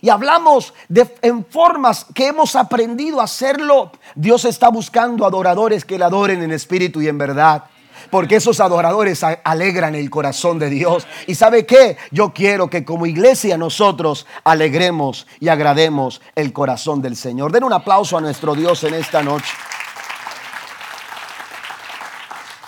Y 0.00 0.08
hablamos 0.08 0.74
de, 0.88 1.14
en 1.22 1.44
formas 1.44 2.06
que 2.12 2.26
hemos 2.26 2.56
aprendido 2.56 3.20
a 3.20 3.24
hacerlo. 3.24 3.92
Dios 4.16 4.44
está 4.44 4.68
buscando 4.68 5.24
adoradores 5.24 5.84
que 5.84 5.96
le 5.96 6.04
adoren 6.04 6.42
en 6.42 6.50
espíritu 6.50 7.00
y 7.00 7.06
en 7.06 7.18
verdad. 7.18 7.66
Porque 8.10 8.34
esos 8.34 8.58
adoradores 8.58 9.22
alegran 9.22 9.94
el 9.94 10.10
corazón 10.10 10.58
de 10.58 10.70
Dios. 10.70 11.06
¿Y 11.28 11.36
sabe 11.36 11.64
qué? 11.64 11.98
Yo 12.10 12.32
quiero 12.34 12.68
que 12.68 12.84
como 12.84 13.06
iglesia 13.06 13.58
nosotros 13.58 14.26
alegremos 14.42 15.28
y 15.38 15.50
agrademos 15.50 16.20
el 16.34 16.52
corazón 16.52 17.00
del 17.00 17.14
Señor. 17.14 17.52
Den 17.52 17.62
un 17.62 17.74
aplauso 17.74 18.18
a 18.18 18.20
nuestro 18.20 18.56
Dios 18.56 18.82
en 18.82 18.94
esta 18.94 19.22
noche. 19.22 19.54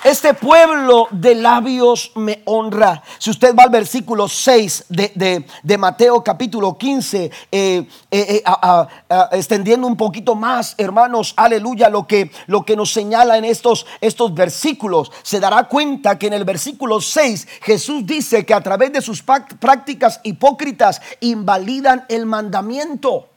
Este 0.05 0.35
pueblo 0.35 1.07
de 1.13 1.37
labios 1.37 2.11
me 2.17 2.43
honra. 2.47 3.05
Si 3.19 3.31
usted 3.31 3.55
va 3.55 3.63
al 3.63 3.71
versículo 3.71 4.27
6 4.27 4.87
de, 4.89 5.79
Mateo 5.79 6.25
capítulo 6.25 6.77
15, 6.77 7.31
eh, 7.53 7.87
eh, 8.11 8.43
eh, 8.43 8.43
extendiendo 9.31 9.87
un 9.87 9.97
poquito 9.97 10.35
más, 10.35 10.75
hermanos, 10.77 11.35
aleluya, 11.37 11.89
lo 11.89 12.09
que, 12.09 12.33
lo 12.49 12.65
que 12.65 12.75
nos 12.75 12.93
señala 12.93 13.39
en 13.39 13.45
estos, 13.45 13.87
estos 14.01 14.35
versículos, 14.35 15.13
se 15.23 15.39
dará 15.39 15.69
cuenta 15.69 16.19
que 16.19 16.27
en 16.27 16.33
el 16.33 16.45
versículo 16.45 17.01
6 17.01 17.47
Jesús 17.63 18.05
dice 18.05 18.45
que 18.45 18.55
a 18.55 18.61
través 18.61 18.93
de 18.93 19.03
sus 19.03 19.23
prácticas 19.23 20.19
hipócritas 20.25 21.01
invalidan 21.21 22.07
el 22.09 22.27
mandamiento. 22.27 23.29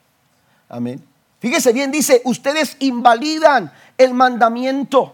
Amén. 0.67 0.99
Fíjese 1.39 1.73
bien, 1.73 1.91
dice, 1.91 2.23
ustedes 2.25 2.75
invalidan 2.79 3.71
el 3.99 4.15
mandamiento. 4.15 5.13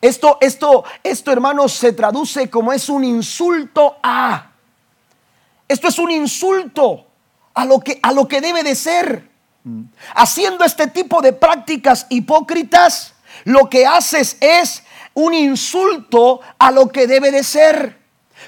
Esto, 0.00 0.38
esto, 0.40 0.84
esto, 1.02 1.32
hermanos, 1.32 1.72
se 1.72 1.92
traduce 1.92 2.50
como 2.50 2.72
es 2.72 2.88
un 2.88 3.04
insulto 3.04 3.96
a. 4.02 4.50
Esto 5.68 5.88
es 5.88 5.98
un 5.98 6.10
insulto 6.10 7.06
a 7.54 7.64
lo 7.64 7.80
que, 7.80 7.98
a 8.02 8.12
lo 8.12 8.28
que 8.28 8.40
debe 8.40 8.62
de 8.62 8.74
ser. 8.74 9.30
Haciendo 10.14 10.64
este 10.64 10.88
tipo 10.88 11.22
de 11.22 11.32
prácticas 11.32 12.06
hipócritas, 12.10 13.14
lo 13.44 13.68
que 13.70 13.86
haces 13.86 14.36
es 14.40 14.82
un 15.14 15.32
insulto 15.32 16.40
a 16.58 16.70
lo 16.70 16.88
que 16.88 17.06
debe 17.06 17.30
de 17.30 17.42
ser. 17.42 18.04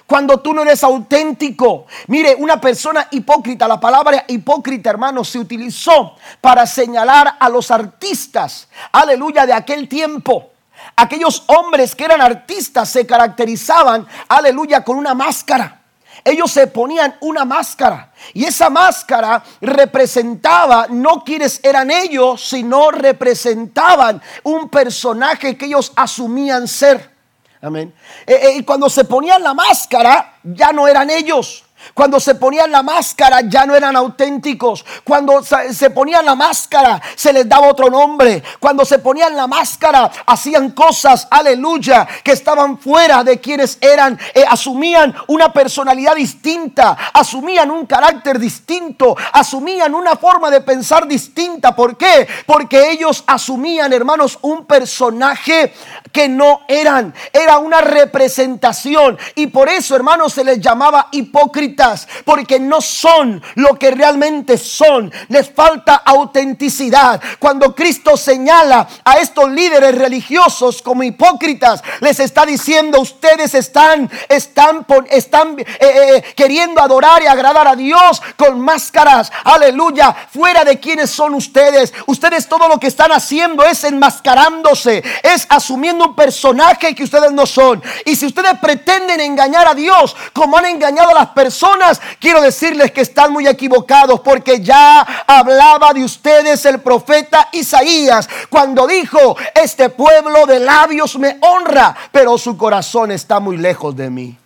Cuando 0.07 0.41
tú 0.41 0.53
no 0.53 0.63
eres 0.63 0.85
auténtico. 0.85 1.87
Mire, 2.09 2.35
una 2.35 2.61
persona 2.61 3.09
hipócrita, 3.11 3.67
la 3.67 3.81
palabra 3.81 4.25
hipócrita, 4.29 4.91
hermanos, 4.91 5.31
se 5.31 5.39
utilizó 5.39 6.17
para 6.41 6.67
señalar 6.67 7.37
a 7.41 7.49
los 7.49 7.71
artistas, 7.71 8.69
aleluya, 8.93 9.47
de 9.47 9.55
aquel 9.55 9.89
tiempo. 9.89 10.51
Aquellos 10.99 11.45
hombres 11.49 11.95
que 11.95 12.05
eran 12.05 12.23
artistas 12.23 12.89
se 12.89 13.07
caracterizaban, 13.07 14.07
aleluya, 14.29 14.83
con 14.83 14.97
una 14.97 15.13
máscara. 15.13 15.83
Ellos 16.25 16.51
se 16.51 16.67
ponían 16.69 17.15
una 17.21 17.45
máscara 17.45 18.13
y 18.33 18.45
esa 18.45 18.71
máscara 18.71 19.45
representaba 19.61 20.87
no 20.89 21.23
quienes 21.23 21.61
eran 21.63 21.91
ellos, 21.91 22.49
sino 22.49 22.91
representaban 22.91 24.23
un 24.43 24.71
personaje 24.71 25.59
que 25.59 25.67
ellos 25.67 25.93
asumían 25.95 26.67
ser. 26.67 27.15
Amén. 27.61 27.95
Eh, 28.27 28.41
eh, 28.43 28.57
y 28.57 28.63
cuando 28.65 28.89
se 28.89 29.05
ponían 29.05 29.43
la 29.43 29.53
máscara, 29.53 30.39
ya 30.43 30.73
no 30.73 30.89
eran 30.89 31.11
ellos. 31.11 31.66
Cuando 31.97 32.21
se 32.21 32.35
ponían 32.35 32.71
la 32.71 32.83
máscara 32.83 33.41
ya 33.49 33.65
no 33.65 33.75
eran 33.75 33.97
auténticos. 33.97 34.85
Cuando 35.03 35.43
se 35.43 35.89
ponían 35.89 36.27
la 36.27 36.35
máscara 36.35 37.01
se 37.15 37.33
les 37.33 37.49
daba 37.49 37.69
otro 37.69 37.89
nombre. 37.89 38.43
Cuando 38.61 38.85
se 38.85 38.99
ponían 38.99 39.35
la 39.35 39.47
máscara 39.47 40.11
hacían 40.27 40.73
cosas, 40.73 41.27
aleluya, 41.31 42.07
que 42.23 42.33
estaban 42.33 42.77
fuera 42.77 43.25
de 43.25 43.41
quienes 43.41 43.79
eran. 43.81 44.21
Eh, 44.35 44.45
asumían 44.47 45.15
una 45.29 45.51
personalidad 45.55 46.15
distinta, 46.17 46.99
asumían 47.15 47.71
un 47.71 47.87
carácter 47.87 48.39
distinto, 48.39 49.17
asumían 49.33 49.95
una 49.95 50.17
forma 50.17 50.51
de 50.51 50.61
pensar 50.61 51.09
distinta. 51.09 51.75
¿Por 51.75 51.97
qué? 51.97 52.29
Porque 52.45 52.91
ellos 52.91 53.25
asumían, 53.27 53.95
hermanos, 53.95 54.39
un 54.43 54.67
personaje 54.67 55.73
que 56.13 56.29
no 56.29 56.61
eran. 56.69 57.15
Era 57.33 57.57
una 57.57 57.81
representación. 57.81 59.17
Y 59.35 59.47
por 59.47 59.71
eso, 59.71 59.97
hermanos, 59.97 60.35
se 60.35 60.45
les 60.45 60.61
llamaba 60.61 61.09
hipócrita 61.11 61.86
porque 62.25 62.59
no 62.59 62.81
son 62.81 63.43
lo 63.55 63.79
que 63.79 63.91
realmente 63.91 64.59
son. 64.59 65.13
Les 65.29 65.51
falta 65.51 65.95
autenticidad. 65.97 67.21
Cuando 67.39 67.75
Cristo 67.75 68.17
señala 68.17 68.87
a 69.05 69.15
estos 69.15 69.51
líderes 69.51 69.95
religiosos 69.95 70.83
como 70.83 71.03
hipócritas, 71.03 71.83
les 72.01 72.21
está 72.21 72.45
diciendo, 72.45 73.01
ustedes 73.01 73.55
están, 73.55 74.11
están, 74.29 74.87
están 75.11 75.59
eh, 75.59 75.67
eh, 75.81 76.25
queriendo 76.35 76.81
adorar 76.81 77.23
y 77.23 77.27
agradar 77.27 77.69
a 77.69 77.77
Dios 77.77 78.23
con 78.37 78.61
máscaras. 78.61 79.31
Aleluya. 79.45 80.15
Fuera 80.33 80.65
de 80.65 80.81
quienes 80.81 81.11
son 81.11 81.35
ustedes. 81.35 81.93
Ustedes 82.07 82.49
todo 82.49 82.69
lo 82.69 82.79
que 82.79 82.89
están 82.89 83.13
haciendo 83.13 83.65
es 83.65 83.85
enmascarándose, 83.85 85.03
es 85.23 85.47
asumiendo 85.49 86.07
un 86.07 86.17
personaje 86.17 86.95
que 86.95 87.05
ustedes 87.05 87.33
no 87.33 87.47
son. 87.47 87.83
Y 88.05 88.17
si 88.17 88.27
ustedes 88.27 88.59
pretenden 88.61 89.21
engañar 89.21 89.69
a 89.69 89.75
Dios 89.75 90.17
como 90.33 90.57
han 90.57 90.67
engañado 90.67 91.11
a 91.11 91.15
las 91.15 91.29
personas, 91.29 91.76
quiero 92.21 92.41
decirles 92.43 92.93
que 92.93 93.01
están 93.01 93.33
muy 93.33 93.47
equivocados 93.47 94.21
porque 94.21 94.61
ya 94.61 95.01
hablaba 95.27 95.93
de 95.93 96.05
ustedes 96.05 96.65
el 96.65 96.81
profeta 96.81 97.49
Isaías 97.53 98.29
cuando 98.51 98.87
dijo, 98.87 99.37
este 99.55 99.91
pueblo 99.91 100.47
de 100.47 100.61
labios 100.61 101.19
me 101.19 101.39
honra, 101.41 101.97
pero 102.13 102.39
su 102.39 102.57
corazón 102.57 103.11
está 103.11 103.41
muy 103.41 103.57
lejos 103.57 103.95
de 103.97 104.11
mí. 104.11 104.39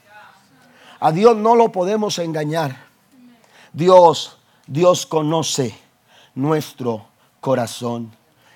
A 1.00 1.12
Dios 1.12 1.36
no 1.36 1.54
lo 1.54 1.72
podemos 1.72 2.18
engañar. 2.18 2.76
Dios, 3.72 4.36
Dios 4.66 5.06
conoce 5.06 5.74
nuestro 6.34 7.06
corazón. 7.40 8.12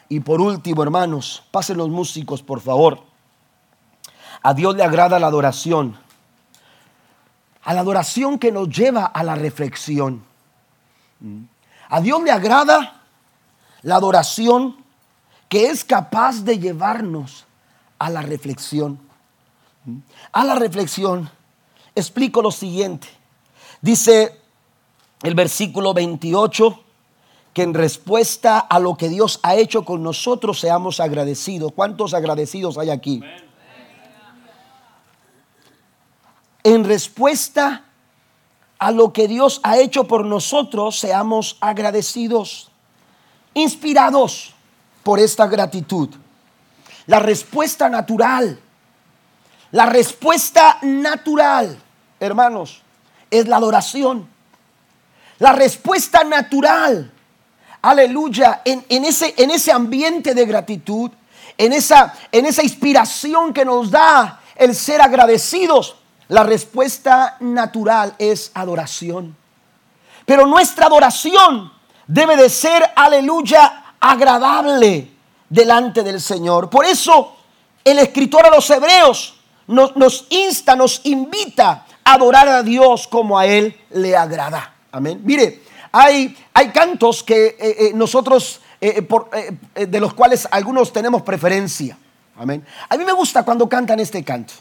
Y 0.09 0.21
por 0.21 0.41
último, 0.41 0.83
hermanos, 0.83 1.43
pasen 1.51 1.79
los 1.79 1.89
músicos, 1.89 2.43
por 2.43 2.61
favor. 2.61 3.01
A 4.43 4.53
Dios 4.53 4.77
le 4.77 4.85
agrada 4.85 5.19
la 5.19 5.29
adoración. 5.29 5.99
A 7.65 7.75
la 7.75 7.81
adoración 7.81 8.39
que 8.39 8.53
nos 8.53 8.69
lleva 8.69 9.07
a 9.07 9.23
la 9.23 9.35
reflexión. 9.35 10.25
A 11.89 12.01
Dios 12.01 12.23
le 12.23 12.31
agrada 12.31 13.03
la 13.83 13.97
adoración 13.97 14.77
que 15.49 15.67
es 15.67 15.85
capaz 15.85 16.43
de 16.43 16.59
llevarnos 16.59 17.45
a 17.99 18.11
la 18.11 18.23
reflexión. 18.23 18.99
A 20.33 20.45
la 20.45 20.55
reflexión. 20.57 21.31
Explico 21.95 22.43
lo 22.43 22.51
siguiente. 22.51 23.09
Dice 23.81 24.41
el 25.23 25.35
versículo 25.35 25.95
28 25.95 26.81
que 27.53 27.63
en 27.63 27.73
respuesta 27.73 28.59
a 28.59 28.81
lo 28.81 28.97
que 28.97 29.09
Dios 29.09 29.39
ha 29.43 29.55
hecho 29.55 29.85
con 29.85 30.03
nosotros 30.03 30.59
seamos 30.59 30.99
agradecidos. 30.99 31.73
¿Cuántos 31.73 32.13
agradecidos 32.13 32.77
hay 32.79 32.91
aquí? 32.91 33.23
En 36.65 36.85
respuesta 36.85 37.85
a 38.79 38.91
lo 38.91 39.13
que 39.13 39.29
Dios 39.29 39.61
ha 39.63 39.79
hecho 39.79 40.05
por 40.05 40.25
nosotros, 40.25 40.99
seamos 40.99 41.57
agradecidos, 41.61 42.71
inspirados 43.55 44.55
por 45.03 45.21
esta 45.21 45.47
gratitud. 45.47 46.09
La 47.07 47.21
respuesta 47.21 47.89
natural, 47.89 48.59
la 49.71 49.87
respuesta 49.87 50.79
natural, 50.83 51.79
hermanos, 52.19 52.83
es 53.31 53.47
la 53.47 53.57
adoración. 53.57 54.27
La 55.39 55.53
respuesta 55.53 56.25
natural 56.25 57.13
aleluya, 57.85 58.63
en, 58.65 59.05
ese, 59.05 59.35
en 59.37 59.51
ese 59.51 59.71
ambiente 59.71 60.35
de 60.35 60.47
gratitud, 60.47 61.11
en 61.59 61.73
esa, 61.75 62.15
en 62.33 62.47
esa 62.47 62.63
inspiración 62.63 63.53
que 63.53 63.65
nos 63.65 63.91
da 63.91 64.41
el 64.57 64.75
ser 64.75 65.03
agradecidos, 65.03 65.97
la 66.29 66.43
respuesta 66.43 67.37
natural 67.41 68.15
es 68.19 68.51
adoración. 68.55 69.37
Pero 70.27 70.47
nuestra 70.47 70.87
adoración 70.87 71.73
debe 72.07 72.37
de 72.37 72.49
ser, 72.49 72.83
aleluya, 72.97 73.95
agradable 74.01 75.11
delante 75.49 76.03
del 76.03 76.21
Señor. 76.21 76.71
Por 76.71 76.85
eso 76.85 77.37
el 77.85 77.99
escritor 77.99 78.47
a 78.47 78.51
los 78.51 78.69
hebreos 78.71 79.41
nos, 79.67 80.27
insta, 80.31 80.77
nos 80.77 81.01
invita 81.05 81.87
a 82.05 82.15
adorar 82.15 82.49
a 82.49 82.63
Dios 82.63 83.07
como 83.07 83.39
a 83.39 83.47
Él 83.47 83.79
le 83.91 84.17
agrada. 84.17 84.75
Amén. 84.93 85.21
Mire, 85.25 85.63
hay, 85.93 86.37
hay 86.53 86.71
cantos 86.71 87.23
que 87.23 87.47
eh, 87.47 87.57
eh, 87.59 87.93
nosotros, 87.95 88.61
eh, 88.81 89.07
de 89.75 90.01
los 90.01 90.15
cuales 90.15 90.49
algunos 90.51 90.93
tenemos 90.93 91.23
preferencia. 91.23 91.99
Amén. 92.37 92.65
A 92.89 92.97
mí 92.97 93.05
me 93.05 93.13
gusta 93.13 93.43
cuando 93.43 93.69
cantan 93.69 94.01
este 94.01 94.25
canto. 94.25 94.55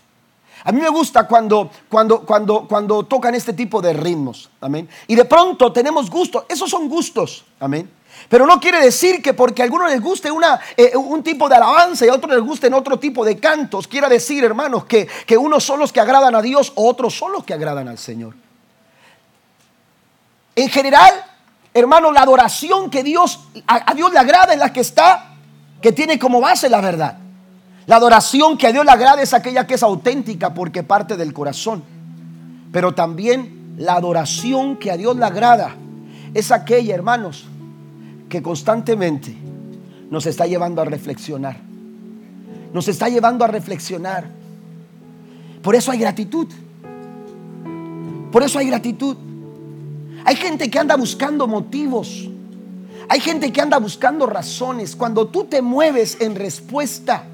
A 0.64 0.72
mí 0.72 0.80
me 0.80 0.90
gusta 0.90 1.28
cuando, 1.28 1.70
cuando, 1.90 2.22
cuando, 2.22 2.68
cuando 2.68 3.04
tocan 3.04 3.36
este 3.36 3.54
tipo 3.54 3.82
de 3.82 3.94
ritmos. 3.94 4.50
Amén. 4.62 4.88
Y 5.08 5.16
de 5.16 5.26
pronto 5.26 5.72
tenemos 5.72 6.10
gusto. 6.10 6.46
Esos 6.48 6.70
son 6.70 6.88
gustos. 6.88 7.46
Amén. 7.60 7.90
Pero 8.30 8.46
no 8.46 8.60
quiere 8.60 8.80
decir 8.80 9.22
que 9.22 9.34
porque 9.34 9.62
a 9.62 9.66
algunos 9.66 9.90
les 9.90 10.02
guste 10.02 10.32
una, 10.32 10.60
un 10.96 11.24
tipo 11.24 11.50
de 11.50 11.56
alabanza 11.56 12.06
y 12.06 12.10
a 12.10 12.14
otros 12.14 12.34
les 12.34 12.42
gusten 12.42 12.74
otro 12.74 12.98
tipo 12.98 13.26
de 13.26 13.38
cantos, 13.38 13.88
quiera 13.88 14.08
decir, 14.08 14.44
hermanos, 14.44 14.86
que, 14.86 15.08
que 15.26 15.38
unos 15.38 15.64
son 15.64 15.80
los 15.80 15.92
que 15.92 16.00
agradan 16.00 16.36
a 16.36 16.42
Dios 16.42 16.72
o 16.76 16.88
otros 16.88 17.18
son 17.18 17.32
los 17.32 17.44
que 17.44 17.54
agradan 17.54 17.88
al 17.88 17.98
Señor. 17.98 18.36
En 20.56 20.70
general, 20.70 21.12
hermano, 21.74 22.12
la 22.12 22.22
adoración 22.22 22.90
que 22.90 23.04
Dios, 23.04 23.40
a, 23.68 23.94
Dios 23.94 24.12
le 24.14 24.20
agrada 24.20 24.54
en 24.54 24.60
la 24.60 24.72
que 24.72 24.82
está, 24.82 25.36
que 25.82 25.92
tiene 25.92 26.20
como 26.20 26.40
base 26.40 26.70
la 26.70 26.82
verdad. 26.82 27.18
La 27.86 27.98
adoración 27.98 28.58
que 28.58 28.68
a 28.68 28.72
Dios 28.72 28.86
le 28.86 28.92
agrada 28.92 29.22
es 29.22 29.34
aquella 29.34 29.68
que 29.68 29.74
es 29.74 29.84
auténtica 29.84 30.54
porque 30.54 30.84
parte 30.84 31.18
del 31.18 31.34
corazón. 31.34 31.84
Pero 32.72 32.94
también 32.94 33.76
la 33.78 33.96
adoración 33.96 34.78
que 34.78 34.92
a 34.92 34.98
Dios 34.98 35.16
le 35.18 35.26
agrada 35.26 35.76
es 36.34 36.52
aquella, 36.52 36.96
hermanos, 36.96 37.46
que 38.30 38.42
constantemente 38.42 39.36
nos 40.10 40.26
está 40.26 40.46
llevando 40.48 40.82
a 40.82 40.86
reflexionar. 40.86 41.58
Nos 42.74 42.88
está 42.88 43.10
llevando 43.10 43.44
a 43.44 43.48
reflexionar. 43.48 44.28
Por 45.62 45.76
eso 45.76 45.92
hay 45.92 46.00
gratitud. 46.00 46.48
Por 48.32 48.44
eso 48.44 48.60
hay 48.60 48.68
gratitud. 48.68 49.18
Hay 50.26 50.36
gente 50.38 50.72
que 50.72 50.80
anda 50.80 50.96
buscando 50.96 51.48
motivos. 51.48 52.30
Hay 53.10 53.20
gente 53.20 53.52
que 53.52 53.62
anda 53.62 53.78
buscando 53.78 54.26
razones. 54.26 54.96
Cuando 54.96 55.28
tú 55.28 55.44
te 55.44 55.62
mueves 55.62 56.18
en 56.22 56.36
respuesta 56.36 57.28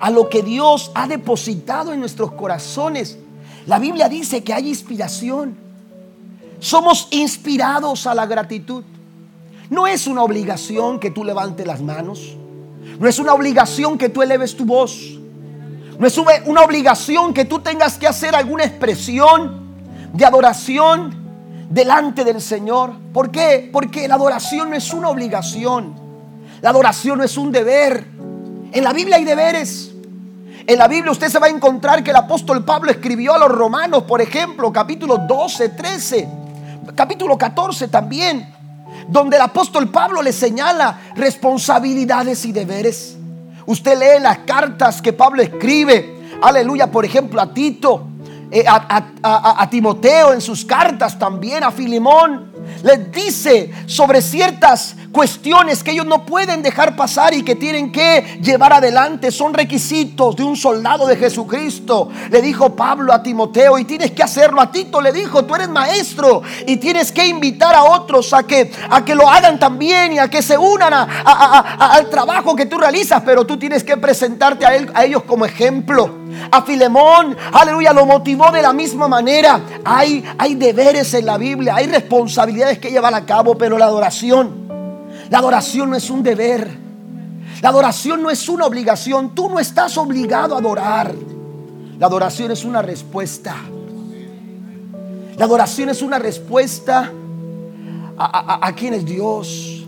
a 0.00 0.10
lo 0.10 0.28
que 0.28 0.42
Dios 0.42 0.90
ha 0.94 1.06
depositado 1.06 1.92
en 1.92 2.00
nuestros 2.00 2.32
corazones, 2.32 3.18
la 3.66 3.78
Biblia 3.78 4.08
dice 4.08 4.42
que 4.42 4.54
hay 4.54 4.68
inspiración. 4.68 5.56
Somos 6.58 7.08
inspirados 7.10 8.06
a 8.06 8.14
la 8.14 8.26
gratitud. 8.26 8.82
No 9.70 9.86
es 9.86 10.06
una 10.06 10.22
obligación 10.22 10.98
que 10.98 11.10
tú 11.10 11.24
levantes 11.24 11.66
las 11.66 11.80
manos. 11.80 12.36
No 12.98 13.06
es 13.06 13.18
una 13.18 13.34
obligación 13.34 13.98
que 13.98 14.08
tú 14.08 14.22
eleves 14.22 14.56
tu 14.56 14.64
voz. 14.64 15.18
No 15.98 16.06
es 16.06 16.16
una 16.16 16.62
obligación 16.62 17.34
que 17.34 17.44
tú 17.44 17.60
tengas 17.60 17.98
que 17.98 18.06
hacer 18.06 18.34
alguna 18.34 18.64
expresión 18.64 19.68
de 20.12 20.24
adoración 20.24 21.14
delante 21.68 22.24
del 22.24 22.40
Señor. 22.40 22.92
¿Por 23.12 23.30
qué? 23.30 23.68
Porque 23.72 24.08
la 24.08 24.14
adoración 24.14 24.70
no 24.70 24.76
es 24.76 24.92
una 24.92 25.08
obligación. 25.08 25.94
La 26.60 26.70
adoración 26.70 27.18
no 27.18 27.24
es 27.24 27.36
un 27.36 27.52
deber. 27.52 28.06
En 28.72 28.84
la 28.84 28.92
Biblia 28.92 29.16
hay 29.16 29.24
deberes. 29.24 29.87
En 30.68 30.78
la 30.78 30.86
Biblia 30.86 31.10
usted 31.10 31.30
se 31.30 31.38
va 31.38 31.46
a 31.46 31.48
encontrar 31.48 32.04
que 32.04 32.10
el 32.10 32.16
apóstol 32.16 32.62
Pablo 32.62 32.90
escribió 32.90 33.32
a 33.32 33.38
los 33.38 33.50
romanos, 33.50 34.02
por 34.02 34.20
ejemplo, 34.20 34.70
capítulo 34.70 35.16
12, 35.16 35.70
13, 35.70 36.28
capítulo 36.94 37.38
14 37.38 37.88
también, 37.88 38.54
donde 39.08 39.36
el 39.36 39.42
apóstol 39.44 39.88
Pablo 39.88 40.20
le 40.20 40.30
señala 40.30 41.00
responsabilidades 41.16 42.44
y 42.44 42.52
deberes. 42.52 43.16
Usted 43.64 43.98
lee 43.98 44.22
las 44.22 44.40
cartas 44.40 45.00
que 45.00 45.14
Pablo 45.14 45.40
escribe, 45.40 46.36
aleluya, 46.42 46.90
por 46.90 47.06
ejemplo, 47.06 47.40
a 47.40 47.54
Tito, 47.54 48.06
eh, 48.50 48.66
a, 48.68 49.66
Timoteo 49.70 50.34
en 50.34 50.42
sus 50.42 50.66
cartas 50.66 51.18
también, 51.18 51.64
a 51.64 51.70
Filimón, 51.70 52.52
les 52.82 53.10
dice 53.12 53.70
sobre 53.86 54.22
ciertas 54.22 54.96
cuestiones 55.12 55.82
que 55.82 55.92
ellos 55.92 56.06
no 56.06 56.24
pueden 56.24 56.62
dejar 56.62 56.96
pasar 56.96 57.34
y 57.34 57.42
que 57.42 57.54
tienen 57.54 57.90
que 57.90 58.38
llevar 58.42 58.72
adelante. 58.72 59.30
Son 59.30 59.54
requisitos 59.54 60.36
de 60.36 60.44
un 60.44 60.56
soldado 60.56 61.06
de 61.06 61.16
Jesucristo. 61.16 62.08
Le 62.30 62.42
dijo 62.42 62.74
Pablo 62.74 63.12
a 63.12 63.22
Timoteo 63.22 63.78
y 63.78 63.84
tienes 63.84 64.12
que 64.12 64.22
hacerlo. 64.22 64.60
A 64.60 64.70
Tito 64.70 65.00
le 65.00 65.12
dijo, 65.12 65.44
tú 65.44 65.54
eres 65.54 65.68
maestro 65.68 66.42
y 66.66 66.76
tienes 66.76 67.10
que 67.12 67.26
invitar 67.26 67.74
a 67.74 67.84
otros 67.84 68.32
a 68.32 68.42
que, 68.44 68.70
a 68.90 69.04
que 69.04 69.14
lo 69.14 69.28
hagan 69.28 69.58
también 69.58 70.12
y 70.12 70.18
a 70.18 70.28
que 70.28 70.42
se 70.42 70.56
unan 70.56 70.92
al 70.94 72.10
trabajo 72.10 72.54
que 72.54 72.66
tú 72.66 72.78
realizas. 72.78 73.22
Pero 73.24 73.44
tú 73.46 73.56
tienes 73.58 73.82
que 73.82 73.96
presentarte 73.96 74.66
a, 74.66 74.76
él, 74.76 74.90
a 74.94 75.04
ellos 75.04 75.22
como 75.24 75.44
ejemplo. 75.44 76.27
A 76.50 76.62
Filemón, 76.62 77.36
aleluya, 77.52 77.92
lo 77.92 78.06
motivó 78.06 78.50
de 78.50 78.62
la 78.62 78.72
misma 78.72 79.08
manera. 79.08 79.60
Hay, 79.84 80.24
hay 80.38 80.54
deberes 80.54 81.12
en 81.14 81.26
la 81.26 81.38
Biblia, 81.38 81.74
hay 81.76 81.86
responsabilidades 81.86 82.78
que 82.78 82.90
llevar 82.90 83.14
a 83.14 83.24
cabo, 83.24 83.56
pero 83.56 83.78
la 83.78 83.86
adoración, 83.86 84.68
la 85.30 85.38
adoración 85.38 85.90
no 85.90 85.96
es 85.96 86.08
un 86.10 86.22
deber. 86.22 86.88
La 87.60 87.70
adoración 87.70 88.22
no 88.22 88.30
es 88.30 88.48
una 88.48 88.66
obligación. 88.66 89.34
Tú 89.34 89.48
no 89.48 89.58
estás 89.58 89.98
obligado 89.98 90.54
a 90.54 90.58
adorar. 90.58 91.14
La 91.98 92.06
adoración 92.06 92.52
es 92.52 92.64
una 92.64 92.82
respuesta. 92.82 93.56
La 95.36 95.44
adoración 95.44 95.88
es 95.88 96.02
una 96.02 96.18
respuesta 96.18 97.12
a, 98.16 98.66
a, 98.66 98.72
quién 98.74 98.94
es 98.94 99.04
Dios. 99.04 99.86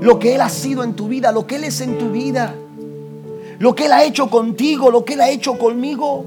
Lo 0.00 0.18
que 0.18 0.34
Él 0.34 0.40
ha 0.40 0.48
sido 0.48 0.82
en 0.82 0.94
tu 0.94 1.08
vida, 1.08 1.32
lo 1.32 1.46
que 1.46 1.56
Él 1.56 1.64
es 1.64 1.80
en 1.80 1.98
tu 1.98 2.10
vida. 2.10 2.54
Lo 3.62 3.76
que 3.76 3.86
Él 3.86 3.92
ha 3.92 4.02
hecho 4.02 4.28
contigo, 4.28 4.90
lo 4.90 5.04
que 5.04 5.14
Él 5.14 5.20
ha 5.20 5.30
hecho 5.30 5.56
conmigo. 5.56 6.26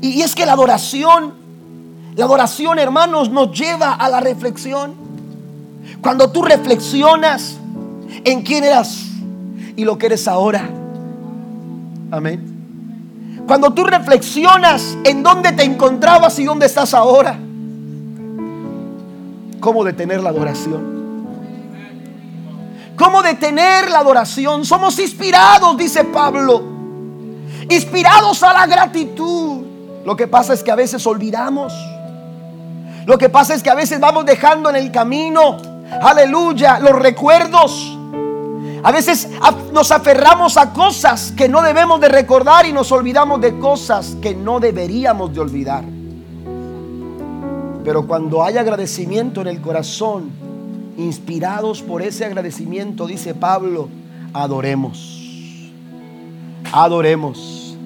Y, 0.00 0.10
y 0.10 0.22
es 0.22 0.36
que 0.36 0.46
la 0.46 0.52
adoración, 0.52 1.34
la 2.14 2.24
adoración 2.24 2.78
hermanos, 2.78 3.30
nos 3.30 3.50
lleva 3.50 3.94
a 3.94 4.08
la 4.08 4.20
reflexión. 4.20 4.94
Cuando 6.00 6.30
tú 6.30 6.42
reflexionas 6.42 7.56
en 8.22 8.42
quién 8.42 8.62
eras 8.62 9.06
y 9.74 9.84
lo 9.84 9.98
que 9.98 10.06
eres 10.06 10.28
ahora. 10.28 10.70
Amén. 12.12 13.42
Cuando 13.48 13.74
tú 13.74 13.82
reflexionas 13.82 14.96
en 15.02 15.24
dónde 15.24 15.50
te 15.50 15.64
encontrabas 15.64 16.38
y 16.38 16.44
dónde 16.44 16.66
estás 16.66 16.94
ahora. 16.94 17.40
¿Cómo 19.58 19.82
detener 19.82 20.22
la 20.22 20.30
adoración? 20.30 20.99
¿Cómo 23.00 23.22
detener 23.22 23.90
la 23.90 24.00
adoración? 24.00 24.66
Somos 24.66 24.98
inspirados, 24.98 25.74
dice 25.78 26.04
Pablo. 26.04 26.62
Inspirados 27.70 28.42
a 28.42 28.52
la 28.52 28.66
gratitud. 28.66 29.62
Lo 30.04 30.14
que 30.14 30.28
pasa 30.28 30.52
es 30.52 30.62
que 30.62 30.70
a 30.70 30.74
veces 30.74 31.06
olvidamos. 31.06 31.72
Lo 33.06 33.16
que 33.16 33.30
pasa 33.30 33.54
es 33.54 33.62
que 33.62 33.70
a 33.70 33.74
veces 33.74 34.00
vamos 34.00 34.26
dejando 34.26 34.68
en 34.68 34.76
el 34.76 34.92
camino, 34.92 35.56
aleluya, 36.02 36.78
los 36.78 36.92
recuerdos 36.92 37.96
a 38.82 38.92
veces 38.92 39.28
nos 39.72 39.90
aferramos 39.92 40.56
a 40.56 40.72
cosas 40.72 41.32
que 41.32 41.48
no 41.48 41.62
debemos 41.62 42.00
de 42.00 42.08
recordar 42.08 42.66
y 42.66 42.72
nos 42.72 42.92
olvidamos 42.92 43.40
de 43.40 43.58
cosas 43.58 44.16
que 44.22 44.34
no 44.34 44.60
deberíamos 44.60 45.32
de 45.32 45.40
olvidar. 45.40 45.84
Pero 47.82 48.06
cuando 48.06 48.42
hay 48.42 48.58
agradecimiento 48.58 49.40
en 49.40 49.48
el 49.48 49.60
corazón, 49.60 50.49
inspirados 50.96 51.82
por 51.82 52.02
ese 52.02 52.24
agradecimiento, 52.24 53.06
dice 53.06 53.34
Pablo, 53.34 53.88
adoremos. 54.32 55.70
Adoremos. 56.72 57.76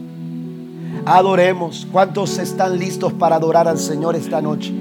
Adoremos. 1.07 1.87
¿Cuántos 1.91 2.39
están 2.39 2.79
listos 2.79 3.13
para 3.13 3.37
adorar 3.37 3.69
al 3.69 3.79
Señor 3.79 4.17
esta 4.17 4.41
noche? 4.41 4.73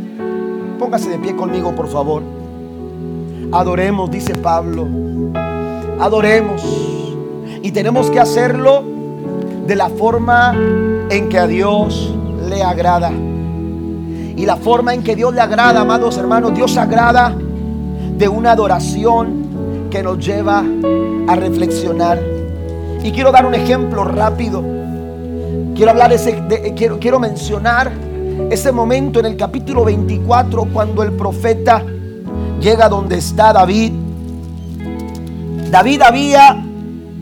Póngase 0.80 1.10
de 1.10 1.20
pie 1.20 1.36
conmigo, 1.36 1.76
por 1.76 1.88
favor. 1.88 2.24
Adoremos, 3.52 4.10
dice 4.10 4.36
Pablo 4.36 4.88
adoremos. 6.00 6.64
Y 7.62 7.72
tenemos 7.72 8.10
que 8.10 8.20
hacerlo 8.20 8.84
de 9.66 9.76
la 9.76 9.90
forma 9.90 10.54
en 11.10 11.30
que 11.30 11.40
a 11.40 11.48
Dios 11.48 12.14
le 12.50 12.62
agrada. 12.62 13.12
Y 14.36 14.46
la 14.46 14.58
forma 14.58 14.94
en 14.94 15.04
que 15.04 15.16
Dios 15.16 15.34
le 15.34 15.42
agrada, 15.42 15.82
amados 15.82 16.18
hermanos, 16.18 16.54
Dios 16.54 16.76
agrada 16.76 17.36
de 18.18 18.28
una 18.28 18.52
adoración 18.52 19.90
que 19.90 20.04
nos 20.04 20.26
lleva 20.26 20.64
a 21.28 21.36
reflexionar. 21.36 22.22
Y 23.04 23.12
quiero 23.12 23.32
dar 23.32 23.46
un 23.46 23.56
ejemplo 23.56 24.04
rápido. 24.04 24.64
Quiero 25.76 25.92
hablar 25.92 26.14
ese, 26.14 26.44
quiero, 26.76 27.00
quiero 27.00 27.20
mencionar 27.20 27.92
ese 28.50 28.72
momento 28.72 29.20
en 29.20 29.26
el 29.26 29.38
capítulo 29.38 29.86
24 29.86 30.66
cuando 30.72 31.04
el 31.04 31.12
profeta 31.14 31.84
llega 32.60 32.88
donde 32.88 33.18
está 33.18 33.52
David 33.54 33.94
David 35.74 36.04
había 36.04 36.64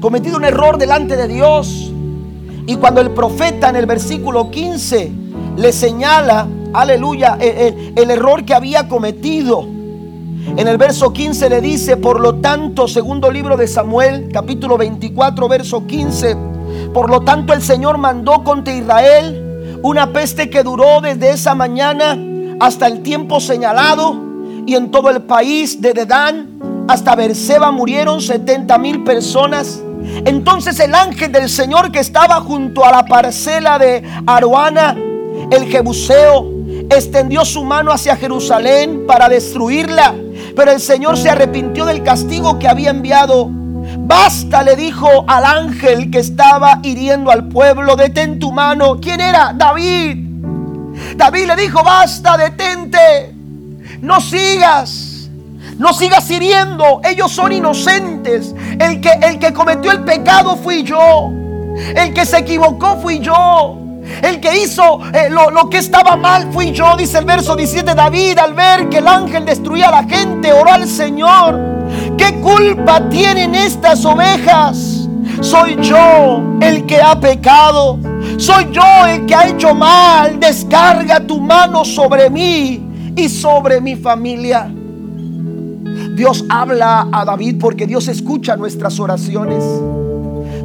cometido 0.02 0.36
un 0.36 0.44
error 0.44 0.78
delante 0.78 1.16
de 1.16 1.30
Dios. 1.30 1.90
Y 2.68 2.76
cuando 2.76 3.00
el 3.00 3.12
profeta 3.12 3.70
en 3.70 3.78
el 3.78 3.86
versículo 3.86 4.52
15 4.52 5.10
le 5.56 5.72
señala, 5.72 6.50
aleluya, 6.74 7.38
el, 7.40 8.12
error 8.12 8.44
que 8.44 8.54
había 8.54 8.90
cometido. 8.90 9.66
En 10.48 10.68
el 10.68 10.78
verso 10.78 11.14
15 11.14 11.50
le 11.50 11.62
dice, 11.62 11.98
por 11.98 12.20
lo 12.20 12.36
tanto, 12.36 12.88
segundo 12.88 13.32
libro 13.32 13.58
de 13.58 13.68
Samuel, 13.68 14.30
capítulo 14.34 14.78
24, 14.78 15.48
verso 15.48 15.86
15, 15.86 16.38
por 16.94 17.10
lo 17.10 17.22
tanto 17.22 17.54
el 17.54 17.62
Señor 17.62 17.98
mandó 17.98 18.44
contra 18.44 18.74
Israel 18.74 19.80
una 19.84 20.12
peste 20.12 20.50
que 20.50 20.64
duró 20.64 21.02
desde 21.02 21.32
esa 21.32 21.56
mañana 21.56 22.18
hasta 22.60 22.88
el 22.88 23.02
tiempo 23.02 23.40
señalado 23.40 24.16
y 24.66 24.76
en 24.76 24.92
todo 24.92 25.10
el 25.10 25.24
país 25.24 25.82
de 25.82 25.94
Dedán 25.94 26.86
hasta 26.88 27.16
Berseba 27.16 27.72
murieron 27.72 28.22
70 28.22 28.78
mil 28.78 29.04
personas. 29.04 29.82
Entonces 30.26 30.80
el 30.80 30.94
ángel 30.94 31.32
del 31.32 31.50
Señor 31.50 31.92
que 31.92 32.00
estaba 32.00 32.42
junto 32.42 32.84
a 32.84 32.92
la 32.92 33.06
parcela 33.06 33.80
de 33.80 34.04
Aruana, 34.26 34.96
el 35.52 35.66
Jebuseo, 35.66 36.48
extendió 36.90 37.46
su 37.46 37.64
mano 37.64 37.92
hacia 37.92 38.16
Jerusalén 38.16 39.06
para 39.08 39.30
destruirla. 39.30 40.14
Pero 40.56 40.72
el 40.72 40.80
Señor 40.80 41.18
se 41.18 41.30
arrepintió 41.30 41.86
del 41.86 42.04
castigo 42.04 42.60
que 42.60 42.68
había 42.68 42.90
enviado. 42.90 43.50
Basta, 43.50 44.64
le 44.64 44.76
dijo 44.76 45.26
al 45.28 45.46
ángel 45.46 46.12
que 46.12 46.20
estaba 46.20 46.80
hiriendo 46.84 47.32
al 47.32 47.48
pueblo, 47.48 47.96
detén 47.96 48.40
tu 48.40 48.52
mano. 48.52 49.00
¿Quién 49.00 49.22
era? 49.22 49.54
David. 49.54 50.18
David 51.16 51.48
le 51.48 51.56
dijo, 51.56 51.84
basta, 51.84 52.38
detente. 52.38 53.34
No 54.02 54.20
sigas. 54.20 55.30
No 55.78 55.94
sigas 55.94 56.30
hiriendo. 56.30 57.02
Ellos 57.04 57.32
son 57.32 57.52
inocentes. 57.52 58.54
El 58.80 59.02
que, 59.02 59.12
el 59.24 59.40
que 59.40 59.54
cometió 59.54 59.92
el 59.92 60.04
pecado 60.04 60.56
fui 60.58 60.84
yo. 60.84 61.32
El 61.96 62.14
que 62.14 62.26
se 62.26 62.40
equivocó 62.40 62.98
fui 62.98 63.20
yo. 63.20 63.81
El 64.22 64.40
que 64.40 64.64
hizo 64.64 65.00
eh, 65.14 65.30
lo, 65.30 65.52
lo, 65.52 65.70
que 65.70 65.78
estaba 65.78 66.16
mal 66.16 66.52
fui 66.52 66.72
yo, 66.72 66.96
dice 66.98 67.20
el 67.20 67.26
verso 67.26 67.56
17. 67.56 67.96
David, 67.96 68.38
al 68.40 68.54
ver 68.54 68.90
que 68.90 68.98
el 68.98 69.08
ángel 69.08 69.46
destruía 69.46 69.90
a 69.90 70.02
la 70.02 70.04
gente, 70.04 70.52
oró 70.52 70.72
al 70.72 70.88
Señor. 70.88 71.60
¿Qué 72.18 72.40
culpa 72.42 73.10
tienen 73.10 73.56
estas 73.56 74.06
ovejas? 74.06 75.08
Soy 75.42 75.78
yo 75.82 76.44
el 76.62 76.86
que 76.86 77.02
ha 77.02 77.20
pecado. 77.20 78.00
Soy 78.38 78.68
yo 78.72 79.06
el 79.08 79.26
que 79.26 79.36
ha 79.36 79.48
hecho 79.50 79.74
mal. 79.74 80.40
Descarga 80.40 81.20
tu 81.26 81.40
mano 81.40 81.84
sobre 81.84 82.30
mí 82.30 83.14
y 83.16 83.30
sobre 83.30 83.82
mi 83.82 83.96
familia. 83.96 84.72
Dios 86.16 86.46
habla 86.50 87.08
a 87.12 87.26
David 87.26 87.58
porque 87.60 87.88
Dios 87.88 88.08
escucha 88.08 88.56
nuestras 88.56 89.00
oraciones. 89.00 89.64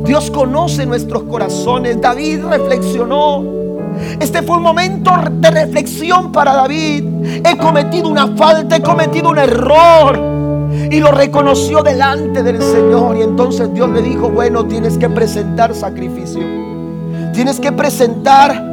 Dios 0.06 0.30
conoce 0.30 0.86
nuestros 0.86 1.24
corazones. 1.24 2.00
David 2.00 2.44
reflexionó. 2.44 3.44
Este 4.20 4.42
fue 4.42 4.58
un 4.58 4.62
momento 4.62 5.10
de 5.30 5.50
reflexión 5.50 6.30
para 6.32 6.54
David. 6.54 7.04
He 7.44 7.56
cometido 7.56 8.08
una 8.08 8.28
falta, 8.36 8.76
he 8.76 8.82
cometido 8.82 9.30
un 9.30 9.38
error. 9.38 10.18
Y 10.90 11.00
lo 11.00 11.10
reconoció 11.10 11.82
delante 11.82 12.42
del 12.42 12.62
Señor. 12.62 13.16
Y 13.16 13.22
entonces 13.22 13.72
Dios 13.74 13.88
le 13.90 14.02
dijo, 14.02 14.28
bueno, 14.28 14.64
tienes 14.66 14.96
que 14.96 15.08
presentar 15.08 15.74
sacrificio. 15.74 16.42
Tienes 17.32 17.58
que 17.58 17.72
presentar 17.72 18.65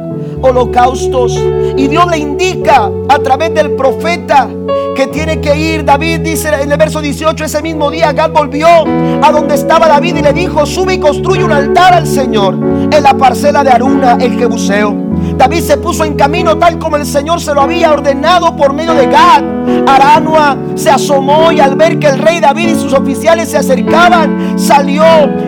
holocaustos. 0.44 1.38
Y 1.76 1.88
Dios 1.88 2.06
le 2.10 2.18
indica 2.18 2.90
a 3.08 3.18
través 3.18 3.52
del 3.54 3.72
profeta 3.72 4.48
que 4.94 5.06
tiene 5.08 5.40
que 5.40 5.56
ir. 5.56 5.84
David 5.84 6.20
dice 6.20 6.50
en 6.60 6.70
el 6.70 6.78
verso 6.78 7.00
18, 7.00 7.44
ese 7.44 7.62
mismo 7.62 7.90
día 7.90 8.12
Gad 8.12 8.30
volvió 8.30 8.68
a 8.68 9.32
donde 9.32 9.54
estaba 9.54 9.88
David 9.88 10.16
y 10.16 10.22
le 10.22 10.32
dijo, 10.32 10.64
sube 10.66 10.94
y 10.94 10.98
construye 10.98 11.44
un 11.44 11.52
altar 11.52 11.94
al 11.94 12.06
Señor 12.06 12.54
en 12.54 13.02
la 13.02 13.14
parcela 13.14 13.64
de 13.64 13.70
Aruna, 13.70 14.18
el 14.20 14.38
Jebuseo. 14.38 15.03
David 15.36 15.60
se 15.60 15.76
puso 15.76 16.04
en 16.04 16.14
camino 16.14 16.56
tal 16.56 16.78
como 16.78 16.96
el 16.96 17.06
Señor 17.06 17.40
se 17.40 17.54
lo 17.54 17.62
había 17.62 17.92
ordenado 17.92 18.56
por 18.56 18.72
medio 18.72 18.94
de 18.94 19.06
Gad. 19.06 19.42
Aranua 19.86 20.56
se 20.74 20.90
asomó 20.90 21.52
y 21.52 21.60
al 21.60 21.76
ver 21.76 21.98
que 21.98 22.06
el 22.06 22.18
rey 22.18 22.40
David 22.40 22.68
y 22.68 22.74
sus 22.74 22.92
oficiales 22.92 23.50
se 23.50 23.58
acercaban, 23.58 24.58
salió 24.58 25.04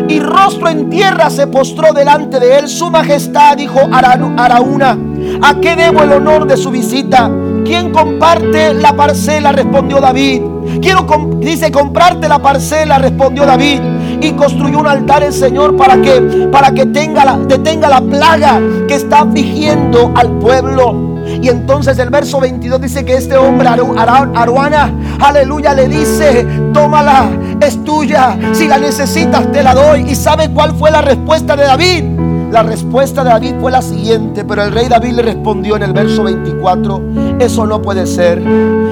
y 0.09 0.21
rostro 0.21 0.69
en 0.69 0.91
tierra 0.91 1.31
se 1.31 1.47
postró 1.47 1.93
delante 1.93 2.41
de 2.41 2.59
él. 2.59 2.69
Su 2.69 2.91
majestad 2.91 3.57
dijo 3.57 3.81
Arauna, 3.93 4.99
¿a 5.43 5.61
qué 5.61 5.77
debo 5.77 6.03
el 6.03 6.13
honor 6.13 6.47
de 6.47 6.57
su 6.57 6.71
visita? 6.71 7.31
¿Quién 7.65 7.91
comparte 7.91 8.75
la 8.75 8.95
parcela? 8.95 9.53
Respondió 9.53 10.01
David. 10.01 10.43
Quiero, 10.81 11.07
dice, 11.39 11.73
comprarte 11.73 12.29
la 12.29 12.39
parcela, 12.39 12.99
respondió 12.99 13.45
David. 13.45 13.81
Y 14.21 14.33
construyó 14.33 14.81
un 14.81 14.87
altar 14.87 15.23
el 15.23 15.33
Señor 15.33 15.77
para 15.77 16.01
que, 16.01 16.49
para 16.51 16.71
que 16.73 16.87
tenga 16.87 17.25
la, 17.25 17.39
detenga 17.39 17.89
la 17.89 18.01
plaga 18.01 18.61
que 18.89 18.95
está 18.95 19.21
afligiendo 19.21 20.13
al 20.15 20.31
pueblo. 20.39 21.17
Y 21.43 21.49
entonces 21.49 21.99
el 21.99 22.11
verso 22.11 22.41
22 22.41 22.81
dice 22.81 23.05
que 23.05 23.15
este 23.15 23.37
hombre, 23.37 23.69
Aruana, 23.69 24.93
aleluya, 25.21 25.75
le 25.75 25.89
dice, 25.89 26.47
tómala, 26.73 27.29
es 27.61 27.83
tuya, 27.85 28.39
si 28.53 28.69
la 28.69 28.79
necesitas 28.79 29.51
te 29.53 29.63
la 29.63 29.75
doy. 29.75 30.03
¿Y 30.09 30.15
sabe 30.15 30.51
cuál 30.51 30.75
fue 30.77 30.91
la 30.91 31.03
respuesta 31.03 31.57
de 31.57 31.65
David? 31.65 32.05
La 32.53 32.63
respuesta 32.63 33.25
de 33.25 33.31
David 33.31 33.55
fue 33.61 33.73
la 33.73 33.83
siguiente, 33.83 34.45
pero 34.45 34.63
el 34.63 34.73
rey 34.73 34.89
David 34.89 35.13
le 35.13 35.23
respondió 35.23 35.77
en 35.77 35.83
el 35.83 35.93
verso 35.93 36.23
24, 36.25 37.03
eso 37.41 37.67
no 37.67 37.83
puede 37.83 38.07
ser. 38.07 38.43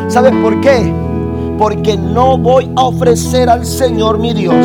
¿Sabes 0.08 0.32
por 0.42 0.60
qué? 0.60 0.92
Porque 1.56 1.96
no 1.96 2.36
voy 2.36 2.70
a 2.76 2.82
ofrecer 2.82 3.48
al 3.48 3.64
Señor 3.64 4.18
mi 4.18 4.34
Dios 4.34 4.56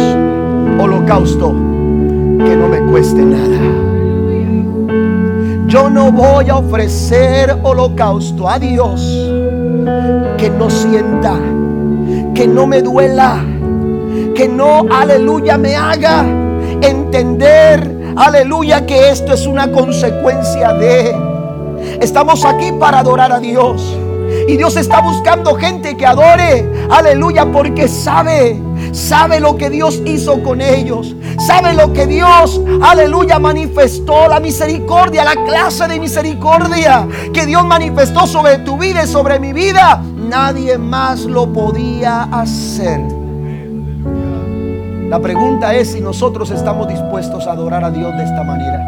holocausto 0.79 1.49
que 1.49 2.55
no 2.55 2.67
me 2.67 2.79
cueste 2.91 3.21
nada. 3.21 3.59
Yo 5.67 5.89
no 5.89 6.11
voy 6.11 6.49
a 6.49 6.55
ofrecer 6.57 7.55
holocausto 7.61 8.49
a 8.49 8.57
Dios 8.57 9.01
que 10.37 10.49
no 10.49 10.69
sienta, 10.69 11.35
que 12.33 12.47
no 12.47 12.65
me 12.65 12.81
duela, 12.81 13.43
que 14.35 14.47
no, 14.47 14.85
aleluya, 14.89 15.57
me 15.57 15.75
haga 15.75 16.25
entender, 16.81 18.13
aleluya, 18.15 18.85
que 18.85 19.09
esto 19.09 19.33
es 19.33 19.45
una 19.45 19.71
consecuencia 19.71 20.73
de... 20.73 21.15
Estamos 22.01 22.45
aquí 22.45 22.71
para 22.71 22.99
adorar 22.99 23.31
a 23.31 23.39
Dios. 23.39 23.97
Y 24.47 24.57
Dios 24.57 24.77
está 24.77 25.01
buscando 25.01 25.55
gente 25.55 25.97
que 25.97 26.05
adore, 26.05 26.67
aleluya, 26.89 27.45
porque 27.51 27.87
sabe, 27.87 28.59
sabe 28.91 29.39
lo 29.39 29.55
que 29.57 29.69
Dios 29.69 30.01
hizo 30.05 30.41
con 30.43 30.61
ellos. 30.61 31.15
Sabe 31.45 31.73
lo 31.73 31.93
que 31.93 32.05
Dios, 32.05 32.61
aleluya, 32.81 33.39
manifestó, 33.39 34.27
la 34.27 34.39
misericordia, 34.39 35.23
la 35.23 35.35
clase 35.45 35.87
de 35.87 35.99
misericordia 35.99 37.07
que 37.33 37.45
Dios 37.45 37.65
manifestó 37.65 38.27
sobre 38.27 38.59
tu 38.59 38.77
vida 38.77 39.03
y 39.03 39.07
sobre 39.07 39.39
mi 39.39 39.53
vida. 39.53 40.01
Nadie 40.15 40.77
más 40.77 41.21
lo 41.21 41.51
podía 41.51 42.23
hacer. 42.23 42.99
La 45.09 45.19
pregunta 45.19 45.73
es 45.73 45.91
si 45.93 46.01
nosotros 46.01 46.51
estamos 46.51 46.87
dispuestos 46.87 47.47
a 47.47 47.53
adorar 47.53 47.83
a 47.83 47.89
Dios 47.89 48.15
de 48.15 48.23
esta 48.23 48.43
manera. 48.43 48.85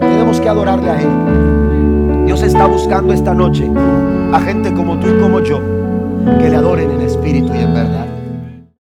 Tenemos 0.00 0.40
que 0.40 0.48
adorarle 0.48 0.90
a 0.90 1.00
Él. 1.00 2.26
Dios 2.26 2.42
está 2.42 2.66
buscando 2.66 3.12
esta 3.12 3.34
noche 3.34 3.68
a 4.32 4.40
gente 4.40 4.72
como 4.74 4.98
tú 4.98 5.08
y 5.08 5.20
como 5.20 5.40
yo 5.40 5.60
que 6.38 6.50
le 6.50 6.56
adoren 6.56 6.90
en 6.90 7.00
espíritu 7.00 7.54
y 7.54 7.58
en 7.58 7.74
verdad. 7.74 8.07